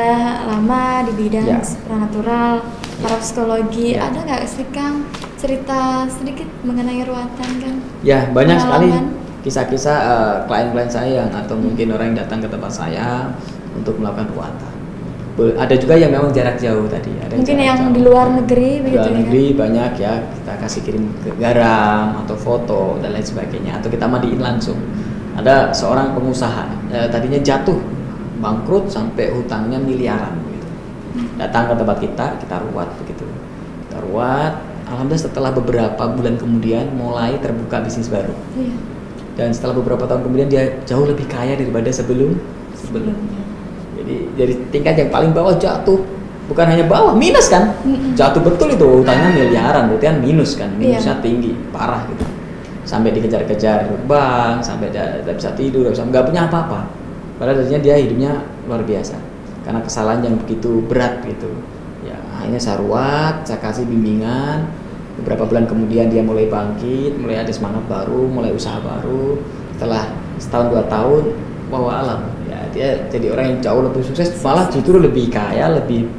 [0.46, 1.60] lama di bidang Ya.
[1.60, 2.64] supranatural,
[3.00, 3.96] parapsikologi.
[3.96, 4.08] Ya.
[4.08, 5.04] Ada nggak sih Kang
[5.36, 7.74] cerita sedikit mengenai ruatan kan?
[8.00, 9.06] Ya banyak sekali Pengalaman.
[9.40, 13.28] kisah-kisah eh, klien-klien saya atau mungkin orang yang datang ke tempat saya
[13.72, 14.73] untuk melakukan ruatan.
[15.34, 17.10] Ada juga yang memang jarak jauh tadi.
[17.18, 17.90] Ada Mungkin yang jauh.
[17.90, 22.22] di luar negeri Di begitu luar ya, negeri banyak ya kita kasih kirim ke garam
[22.22, 24.78] atau foto dan lain sebagainya atau kita mandiin langsung.
[25.34, 27.82] Ada seorang pengusaha eh, tadinya jatuh
[28.38, 30.68] bangkrut sampai hutangnya miliaran gitu.
[31.34, 33.26] Datang ke tempat kita, kita ruat begitu.
[33.90, 34.54] Kita ruat,
[34.86, 38.34] alhamdulillah setelah beberapa bulan kemudian mulai terbuka bisnis baru.
[38.54, 38.74] Iya.
[39.34, 42.38] Dan setelah beberapa tahun kemudian dia jauh lebih kaya daripada sebelum.
[42.78, 43.42] Sebelumnya.
[44.04, 45.96] Jadi dari tingkat yang paling bawah jatuh.
[46.44, 47.72] Bukan hanya bawah minus kan?
[48.12, 50.68] Jatuh betul itu utangnya miliaran berarti kan minus kan?
[50.76, 51.24] Minusnya Iya.
[51.24, 52.24] tinggi parah gitu.
[52.84, 56.84] Sampai dikejar-kejar bank sampai tidak bisa tidur nggak bisa- nggak punya apa-apa.
[57.40, 58.32] Padahal tadinya dia hidupnya
[58.68, 59.16] luar biasa.
[59.64, 61.48] Karena kesalahan yang begitu berat gitu.
[62.04, 64.68] Ya akhirnya saya ruat saya kasih bimbingan.
[65.24, 69.40] Beberapa bulan kemudian dia mulai bangkit mulai ada semangat baru mulai usaha baru.
[69.80, 71.22] Setelah setahun dua tahun
[71.72, 72.20] wow alam
[72.74, 76.10] dia jadi orang yang jauh lebih sukses malah justru lebih kaya lebih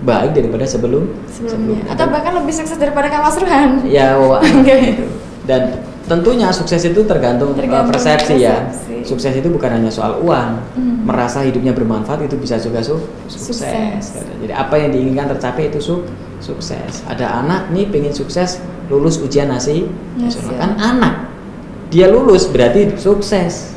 [0.00, 1.84] baik daripada sebelum Sebelumnya.
[1.84, 1.84] sebelumnya.
[1.90, 3.70] Atau bahkan lebih sukses daripada Kak Mas Ruhan.
[3.84, 4.14] ya
[4.64, 5.04] gitu.
[5.42, 5.62] dan
[6.04, 9.04] tentunya sukses itu tergantung, uh, Tergantung persepsi, ya persepsi.
[9.04, 11.04] sukses itu bukan hanya soal uang Hmm.
[11.04, 12.96] merasa hidupnya bermanfaat itu bisa juga su
[13.26, 14.06] sukses, Sukses.
[14.38, 15.94] jadi apa yang diinginkan tercapai itu su
[16.38, 18.56] sukses ada anak nih pengen sukses
[18.86, 19.84] lulus ujian nasi
[20.14, 20.54] Nasional.
[20.54, 21.14] kan anak
[21.88, 23.74] dia lulus berarti sukses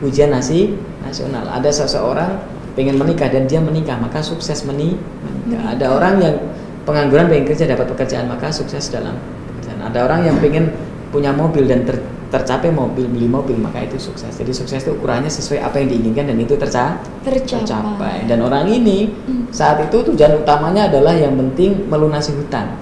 [0.00, 0.74] ujian nasi
[1.16, 2.36] nasional ada seseorang
[2.76, 5.72] pengen menikah dan dia menikah maka sukses meni menikah.
[5.72, 6.36] ada orang yang
[6.84, 9.16] pengangguran pengen kerja dapat pekerjaan maka sukses dalam
[9.48, 9.80] pekerjaan.
[9.88, 10.76] Ada orang yang pengen
[11.08, 14.28] punya mobil dan ter- tercapai mobil beli mobil maka itu sukses.
[14.28, 18.28] Jadi sukses itu ukurannya sesuai apa yang diinginkan dan itu terca- Tercapai.
[18.28, 19.48] dan orang ini Hmm.
[19.48, 22.76] saat itu tujuan utamanya adalah yang penting melunasi hutang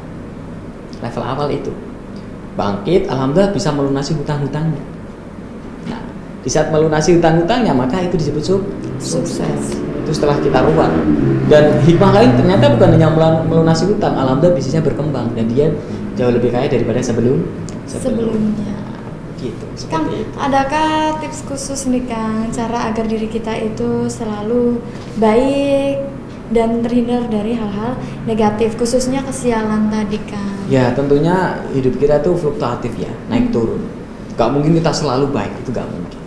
[0.98, 1.70] level awal itu.
[2.58, 4.82] Bangkit alhamdulillah bisa melunasi hutang-hutangnya
[6.44, 8.66] di saat melunasi hutang-hutangnya maka itu disebut su-
[9.00, 9.80] Sukses.
[9.98, 10.92] itu setelah kita ruat
[11.46, 15.72] dan hikmah lain ternyata bukan hanya melun- melunasi hutang alhamdulillah bisnisnya berkembang dan dia
[16.14, 17.40] jauh lebih kaya daripada sebelum
[17.84, 18.76] Sebelumnya.
[19.34, 24.80] gitu Kang, itu adakah tips khusus nih Kang cara agar diri kita itu selalu
[25.18, 26.00] baik
[26.46, 30.52] dan terhindar dari hal-hal negatif khususnya kesialan tadi Kang?
[30.66, 33.54] Ya tentunya hidup kita tuh fluktuatif ya, naik Hmm.
[33.54, 33.82] turun.
[34.34, 36.20] Gak mungkin kita selalu baik, itu gak mungkin.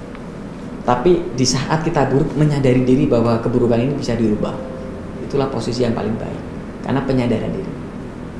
[0.88, 4.55] Tapi di saat kita buruk, menyadari diri bahwa keburukan ini bisa dirubah.
[5.27, 6.41] Itulah posisi yang paling baik.
[6.88, 7.73] Karena penyadaran diri.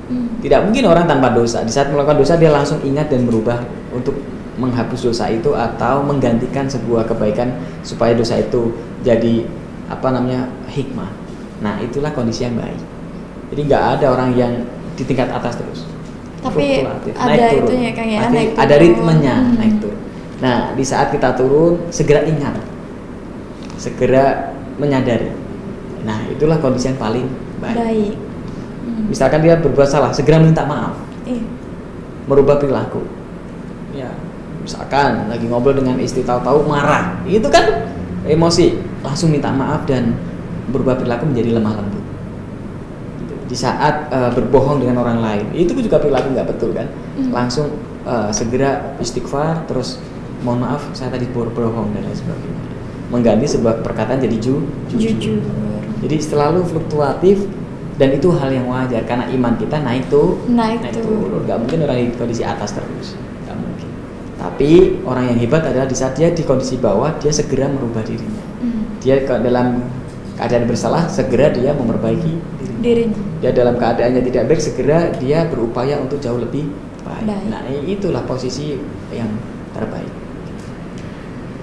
[0.08, 0.40] Hmm.
[0.40, 1.68] Tidak mungkin orang tanpa dosa.
[1.68, 3.60] Di saat melakukan dosa dia langsung ingat dan berubah
[3.92, 4.16] untuk
[4.58, 7.52] menghapus dosa itu atau menggantikan sebuah kebaikan
[7.84, 8.74] supaya dosa itu
[9.04, 9.44] jadi
[9.92, 11.12] apa namanya hikmah.
[11.60, 12.80] Nah itulah kondisi yang baik.
[13.54, 14.52] Jadi nggak ada orang yang
[14.98, 15.86] di tingkat atas terus.
[16.42, 16.86] Tapi
[17.18, 18.84] ada itunya, Kang, ya, naik ada turun.
[18.88, 19.56] ritmenya Hmm.
[19.58, 19.77] naik turun.
[20.38, 22.62] Nah di saat kita turun segera ingat,
[23.82, 25.34] segera menyadari.
[26.06, 27.26] Nah itulah kondisi yang paling
[27.58, 27.78] baik.
[27.78, 28.14] Baik.
[28.86, 29.04] Hmm.
[29.10, 30.96] Misalkan dia berbuat salah, segera minta maaf,
[31.28, 31.44] Iya.
[32.30, 33.04] merubah perilaku.
[33.92, 34.14] Ya,
[34.62, 37.90] misalkan lagi ngobrol dengan istri tahu-tahu marah, itu kan
[38.24, 40.16] emosi, langsung minta maaf dan
[40.70, 42.06] berubah perilaku menjadi lemah lembut.
[43.26, 43.36] Gitu.
[43.52, 46.88] Di saat eh, berbohong dengan orang lain, itu juga perilaku nggak betul kan?
[47.18, 47.32] Hmm.
[47.34, 47.68] Langsung
[48.06, 50.00] eh, segera istighfar, terus
[50.46, 52.62] mohon maaf saya tadi berbohong dan lain sebagainya.
[53.08, 55.40] Mengganti sebuah perkataan jadi ju, Jujur.
[56.04, 57.48] jadi selalu fluktuatif
[57.98, 61.24] dan itu hal yang wajar karena iman kita naik tuh Naik turun.
[61.26, 61.42] turun.
[61.48, 63.16] Gak mungkin orang di kondisi atas terus,
[63.48, 63.90] gak mungkin.
[64.38, 68.44] Tapi orang yang hebat adalah di saat dia di kondisi bawah dia segera merubah dirinya.
[68.62, 68.84] Hmm.
[69.02, 69.82] Dia ke dalam
[70.38, 72.82] keadaan bersalah segera dia memperbaiki dirinya.
[72.86, 73.20] Dirinya.
[73.42, 76.70] Dia dalam keadaannya tidak baik segera dia berupaya untuk jauh lebih
[77.02, 77.24] baik.
[77.26, 77.46] Baik.
[77.50, 78.76] Nah itulah posisi
[79.10, 79.32] yang
[79.74, 80.12] terbaik.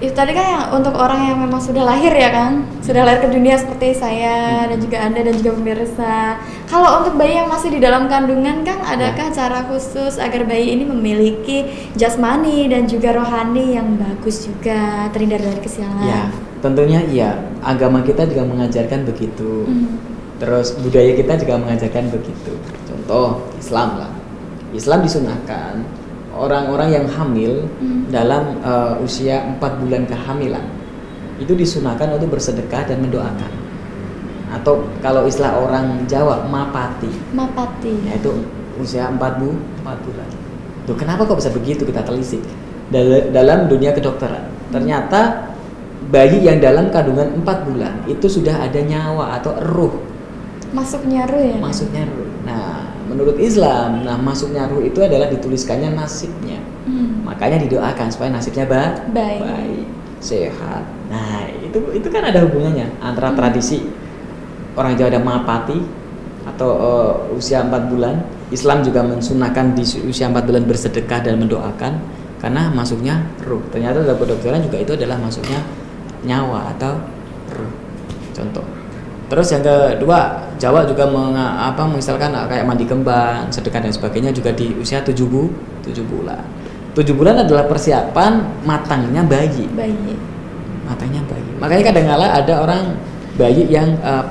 [0.04, 3.28] Itu tadi kan yang untuk orang yang memang sudah lahir ya Kang, sudah lahir ke
[3.32, 6.38] dunia seperti saya dan juga Anda dan juga pemirsa.
[6.68, 10.84] Kalau untuk bayi yang masih di dalam kandungan Kang, adakah cara khusus agar bayi ini
[10.84, 16.04] memiliki jasmani dan juga rohani yang bagus juga terhindar dari kesialan?
[16.04, 16.22] Ya,
[16.60, 17.30] tentunya iya.
[17.64, 19.64] Agama kita juga mengajarkan begitu.
[19.64, 19.96] Hmm.
[20.36, 22.52] Terus budaya kita juga mengajarkan begitu.
[22.84, 24.12] Contoh Islam lah.
[24.74, 26.03] Islam disunahkan
[26.36, 28.06] orang-orang yang hamil Hmm.
[28.10, 30.64] dalam uh, usia 4 bulan kehamilan
[31.36, 33.52] itu disunahkan untuk bersedekah dan mendoakan.
[34.54, 38.06] Atau kalau istilah orang Jawa mapati, Mapati.
[38.06, 38.30] yaitu
[38.78, 39.50] usia 4 bu
[39.82, 40.28] 4 bulan.
[40.84, 42.44] Tuh kenapa kok bisa begitu kita telisik
[42.92, 44.46] Dal- dalam dunia kedokteran.
[44.70, 45.50] Ternyata
[46.12, 49.94] bayi yang dalam kandungan 4 bulan itu sudah ada nyawa atau ruh
[50.70, 51.56] Masuknya ruh ya?
[51.56, 52.28] masuknya ruh.
[52.44, 56.60] Nah, menurut Islam, nah masuknya ruh itu adalah dituliskannya nasibnya.
[56.84, 57.24] Hmm.
[57.24, 59.88] Makanya didoakan supaya nasibnya ba Baik.
[60.20, 60.84] sehat.
[61.12, 63.38] Nah, itu itu kan ada hubungannya antara Hmm.
[63.40, 63.84] tradisi
[64.74, 65.78] orang Jawa ada mapati
[66.44, 68.16] atau eh, usia 4 bulan.
[68.52, 71.92] Islam juga mensunahkan di usia 4 bulan bersedekah dan mendoakan
[72.38, 73.64] karena masuknya ruh.
[73.72, 75.64] Ternyata dalam kedokteran juga itu adalah masuknya
[76.22, 77.00] nyawa atau
[77.56, 77.72] ruh.
[78.36, 78.83] Contoh.
[79.34, 84.30] Terus yang kedua, Jawa juga menga, apa misalkan ah, kayak mandi kembang, sedekah dan sebagainya
[84.30, 85.50] juga di usia 7 bu,
[85.82, 86.38] 7 bulan.
[86.94, 90.14] 7 bulan adalah persiapan matangnya bayi Bayi.
[90.86, 91.50] matanya bayi.
[91.58, 92.82] Makanya kadang-kala ada orang
[93.34, 94.22] bayi yang uh,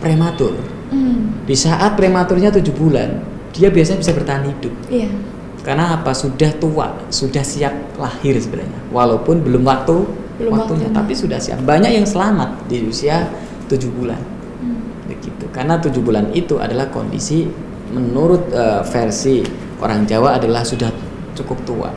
[0.00, 0.56] prematur.
[0.88, 1.44] Hmm.
[1.44, 3.20] Di saat prematurnya 7 bulan,
[3.52, 4.72] dia biasanya bisa bertahan hidup.
[4.88, 5.12] Iya.
[5.60, 6.16] Karena apa?
[6.16, 8.80] Sudah tua, sudah siap lahir sebenarnya.
[8.88, 10.08] Walaupun belum waktu
[10.40, 10.96] Belum waktunya, waktunya.
[10.96, 11.60] tapi sudah siap.
[11.68, 13.28] Banyak yang selamat di usia
[13.72, 14.20] 7 bulan.
[14.60, 15.08] Hmm.
[15.08, 15.48] Begitu.
[15.48, 17.48] Karena 7 bulan itu adalah kondisi
[17.92, 19.40] menurut uh, versi
[19.80, 20.88] orang Jawa adalah sudah
[21.36, 21.90] cukup tua,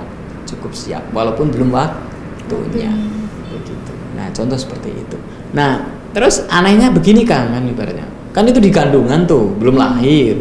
[0.47, 2.91] cukup siap walaupun belum waktunya.
[3.51, 3.91] Begitu.
[4.15, 5.17] Nah, contoh seperti itu.
[5.55, 8.07] Nah, terus anehnya begini Kang kan ibaratnya.
[8.35, 10.35] Kan itu di kandungan tuh, belum lahir.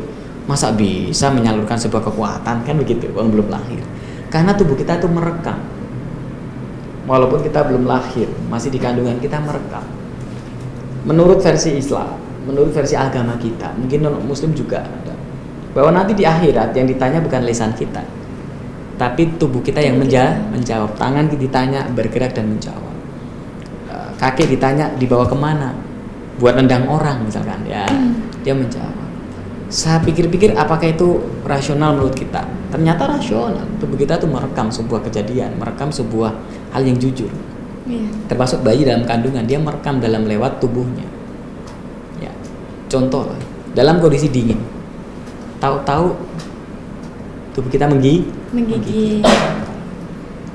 [0.44, 3.80] Masa bisa menyalurkan sebuah kekuatan kan begitu, orang belum lahir.
[4.28, 5.56] Karena tubuh kita tuh merekam.
[7.06, 9.86] Walaupun kita belum lahir, masih di kandungan kita merekam.
[11.04, 12.16] Menurut versi Islam,
[12.48, 15.12] menurut versi agama kita, mungkin non muslim juga ada.
[15.76, 18.00] Bahwa nanti di akhirat yang ditanya bukan lisan kita,
[18.96, 20.96] tapi tubuh kita yang menja menjawab.
[20.96, 22.94] Tangan ditanya bergerak dan menjawab.
[23.92, 25.76] Eh, Kaki ditanya dibawa ke mana?
[26.40, 27.84] Buat nendang orang misalkan ya,
[28.40, 29.04] dia menjawab.
[29.68, 32.48] Saya pikir-pikir apakah itu rasional menurut kita?
[32.72, 33.66] Ternyata rasional.
[33.76, 36.32] Tubuh kita tuh merekam sebuah kejadian, merekam sebuah
[36.72, 37.28] hal yang jujur
[37.84, 38.08] Iya.
[38.26, 41.04] termasuk bayi dalam kandungan dia merekam dalam lewat tubuhnya
[42.16, 42.32] ya
[42.88, 43.36] contoh lah,
[43.72, 44.56] dalam kondisi dingin
[45.60, 46.16] tahu-tahu
[47.52, 49.20] tubuh kita menggi Menggigit.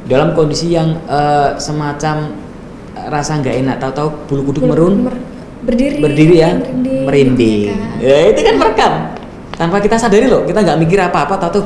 [0.06, 2.34] dalam kondisi yang eh, semacam
[3.08, 5.22] rasa nggak enak tahu-tahu bulu kuduk Ber- merun mer-
[5.62, 5.96] berdiri.
[6.02, 7.04] berdiri ya merinding.
[7.06, 7.92] merinding ya kan?
[8.00, 8.94] ya itu kan merekam
[9.54, 11.62] tanpa kita sadari loh kita nggak mikir apa-apa tahu-tahu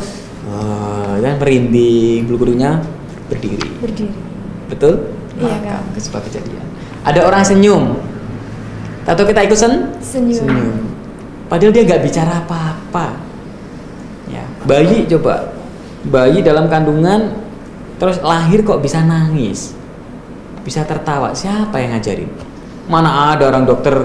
[0.45, 2.83] oh, kan merinding bulu kuduknya
[3.25, 4.11] berdiri Berdiri.
[4.67, 4.93] betul
[5.39, 6.65] Iya, ke sebuah kejadian.
[7.03, 7.97] Ada orang senyum.
[9.03, 9.91] Atau kita ikut sen?
[9.99, 10.47] Senyum.
[11.51, 13.19] padahal dia nggak bicara apa-apa.
[14.31, 15.53] Ya bayi coba.
[16.03, 17.35] Bayi dalam kandungan
[18.01, 19.75] terus lahir kok bisa nangis?
[20.63, 21.35] Bisa tertawa.
[21.35, 22.31] Siapa yang ngajarin?
[22.87, 23.95] Mana ada orang dokter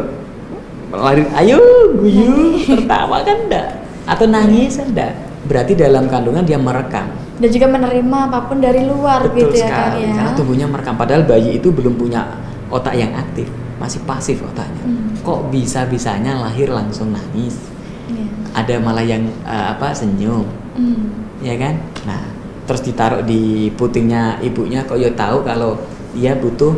[0.93, 1.61] lahir ayo
[2.01, 3.69] guyu tertawa kan enggak
[4.09, 5.13] atau nangis enggak
[5.45, 9.71] berarti dalam kandungan dia merekam Dan juga menerima apa pun dari luar Betul gitu ya
[9.71, 10.15] kan sekali, ya.
[10.19, 10.95] karena tubuhnya merekam.
[10.99, 12.27] Padahal bayi itu belum punya
[12.67, 13.47] otak yang aktif,
[13.79, 14.83] masih pasif otaknya.
[14.83, 15.15] Hmm.
[15.23, 17.55] Kok bisa-bisanya lahir langsung nangis?
[18.11, 18.27] Iya.
[18.59, 21.15] Ada malah yang eh, apa senyum, Hmm.
[21.39, 21.79] ya kan?
[22.05, 22.23] Nah,
[22.67, 25.79] terus ditaruh di putingnya ibunya, kok ya tahu kalau
[26.15, 26.75] dia butuh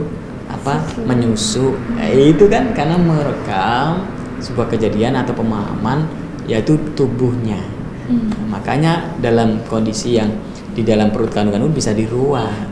[0.51, 1.07] apa Susu.
[1.09, 1.67] menyusu.
[1.97, 4.05] Nah, itu kan karena merekam
[4.41, 6.05] sebuah kejadian atau pemahaman
[6.45, 7.61] yaitu tubuhnya.
[8.11, 8.29] Hmm.
[8.29, 8.93] Nah, makanya
[9.23, 10.29] dalam kondisi yang
[10.81, 12.65] di dalam perut kandungan pun bisa diruat,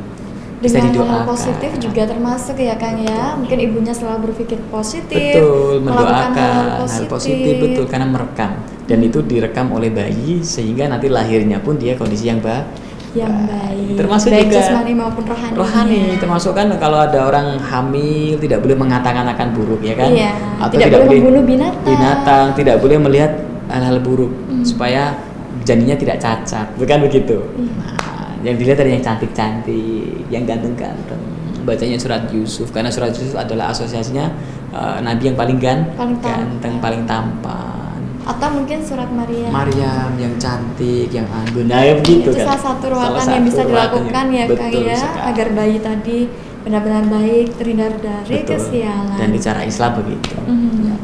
[0.58, 1.26] bisa Dengan hal didoakan.
[1.28, 3.36] positif juga termasuk ya Kang ya.
[3.36, 5.36] Mungkin ibunya selalu berpikir positif.
[5.36, 8.52] betul mendoakan hal-hal hal positif betul karena merekam
[8.84, 12.64] dan itu direkam oleh bayi sehingga nanti lahirnya pun dia kondisi yang ba
[13.12, 13.96] yang baik.
[13.96, 15.54] termasuk baik juga jasmani maupun rohani.
[15.54, 20.32] rohani termasuk kan kalau ada orang hamil tidak boleh mengatakan-akan buruk ya kan Iya,
[20.70, 21.84] tidak boleh membunuh binatang.
[21.84, 23.32] binatang tidak boleh melihat
[23.66, 24.60] hal-hal buruk Hmm.
[24.60, 25.16] supaya
[25.62, 27.72] janinnya tidak cacat bukan begitu Iya.
[27.76, 27.97] nah
[28.40, 31.20] yang dilihat ada yang cantik-cantik yang ganteng-ganteng
[31.60, 34.30] bacanya surat Yusuf karena surat Yusuf adalah asosiasinya
[34.70, 36.38] eh, nabi yang paling gan Paling tampan.
[36.40, 39.48] ganteng paling tampan Atau mungkin surat Maria.
[39.48, 43.44] Maryam yang cantik yang anggun nah ya begitu itu kan salah satu ruatan Salah yang
[43.44, 46.18] bisa satu dilakukan yang- ya betul ya agar bayi tadi
[46.58, 48.60] benar-benar baik, terhindar dari Betul.
[48.60, 49.16] kesialan.
[49.16, 50.36] Dan bicara Islam begitu.
[50.36, 50.52] Mhm.
[50.68, 50.84] Gitu.
[50.84, 50.96] Ya,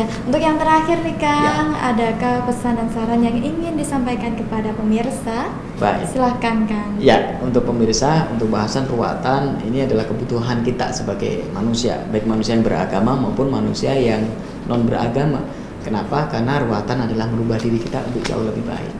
[0.00, 1.92] untuk yang terakhir nih Kang, Ya.
[1.92, 5.52] adakah pesan dan saran yang ingin disampaikan kepada pemirsa?
[5.76, 6.08] Baik.
[6.08, 6.96] Silahkan Kang.
[6.96, 12.64] Ya, untuk pemirsa, untuk bahasan ruatan ini adalah kebutuhan kita sebagai manusia, baik manusia yang
[12.64, 14.24] beragama maupun manusia yang
[14.64, 15.44] non beragama.
[15.84, 16.30] Kenapa?
[16.32, 18.92] Karena ruatan adalah merubah diri kita untuk jauh lebih baik.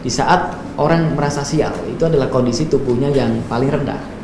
[0.00, 4.21] Di saat orang merasa sial, itu adalah kondisi tubuhnya yang paling rendah.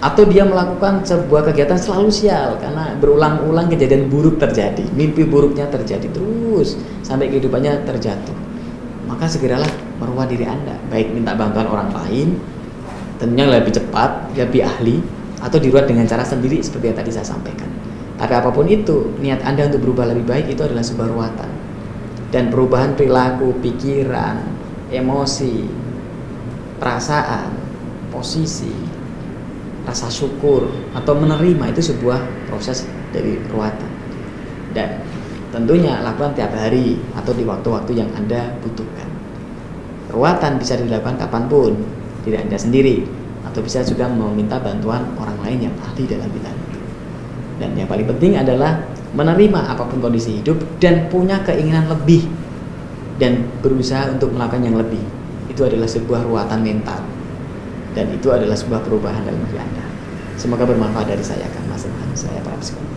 [0.00, 6.08] Atau dia melakukan sebuah kegiatan selalu sial karena berulang-ulang kejadian buruk terjadi, mimpi buruknya terjadi
[6.08, 8.50] terus sampai kehidupannya terjatuh
[9.10, 9.66] maka segeralah
[9.98, 12.38] merubah diri Anda, baik minta bantuan orang lain,
[13.18, 15.02] tentunya lebih cepat, lebih ahli,
[15.42, 17.66] atau diruat dengan cara sendiri seperti yang tadi saya sampaikan.
[18.14, 21.50] Tapi apa pun itu, niat Anda untuk berubah lebih baik itu adalah sebuah ruatan.
[22.30, 24.46] Dan perubahan perilaku, pikiran,
[24.94, 25.66] emosi,
[26.78, 27.50] perasaan,
[28.14, 28.70] posisi,
[29.88, 32.20] rasa syukur, atau menerima itu sebuah
[32.50, 33.90] proses dari ruatan.
[34.76, 35.02] Dan
[35.50, 39.08] tentunya lakukan tiap hari atau di waktu-waktu yang Anda butuhkan.
[40.10, 41.72] Ruatan bisa dilakukan kapan pun,
[42.26, 43.06] tidak Anda sendiri,
[43.46, 46.78] atau bisa juga meminta bantuan orang lain yang ahli dalam bidang itu.
[47.58, 52.26] Dan yang paling penting adalah menerima apa pun kondisi hidup dan punya keinginan lebih
[53.18, 55.02] dan berusaha untuk melakukan yang lebih.
[55.50, 57.19] Itu adalah sebuah ruatan mental
[57.92, 59.84] dan itu adalah sebuah perubahan dalam diri Anda.
[60.34, 62.08] Semoga bermanfaat dari saya, Kang Mas Irfan.
[62.14, 62.88] Saya para psikolog.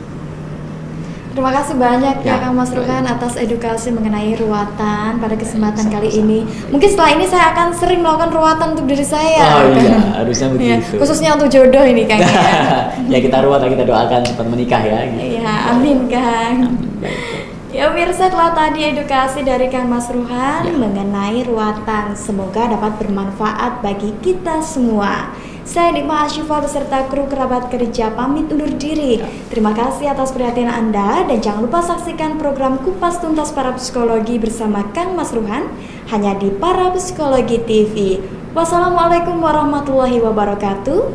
[1.33, 2.69] Terima kasih banyak ya, Ya, Kang Mas.
[2.69, 6.29] Ruhan atas edukasi mengenai ruatan pada kesempatan Baik, kali sama-sama.
[6.29, 6.39] ini.
[6.69, 9.41] Mungkin setelah ini saya akan sering melakukan ruatan untuk diri saya.
[9.41, 9.73] Oh Kang.
[9.75, 10.95] iya, harusnya Iya, begitu.
[11.01, 12.21] khususnya untuk jodoh ini Kang.
[12.21, 12.37] ya.
[13.13, 14.97] ya kita ruat kita doakan cepat menikah ya.
[15.09, 15.41] gitu.
[15.41, 16.55] Iya, amin Kang.
[16.69, 17.32] Amin, baik.
[17.73, 20.77] Ya pemirsa telah tadi edukasi dari Kang Mas Ruhan Ya.
[20.77, 22.13] mengenai ruatan.
[22.13, 25.33] Semoga dapat bermanfaat bagi kita semua.
[25.65, 29.17] Saya Nikma Asyifa beserta kru kerabat kerja pamit undur diri.
[29.17, 29.25] Ya.
[29.49, 34.85] Terima kasih atas perhatian Anda dan jangan lupa saksikan program Kupas Tuntas Para Psikologi bersama
[34.93, 35.65] Kang Mas Ruhan
[36.13, 38.21] hanya di Para Psikologi TV.
[38.53, 41.09] Wassalamualaikum warahmatullahi wabarakatuh.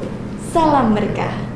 [0.50, 1.47] Salam berkah.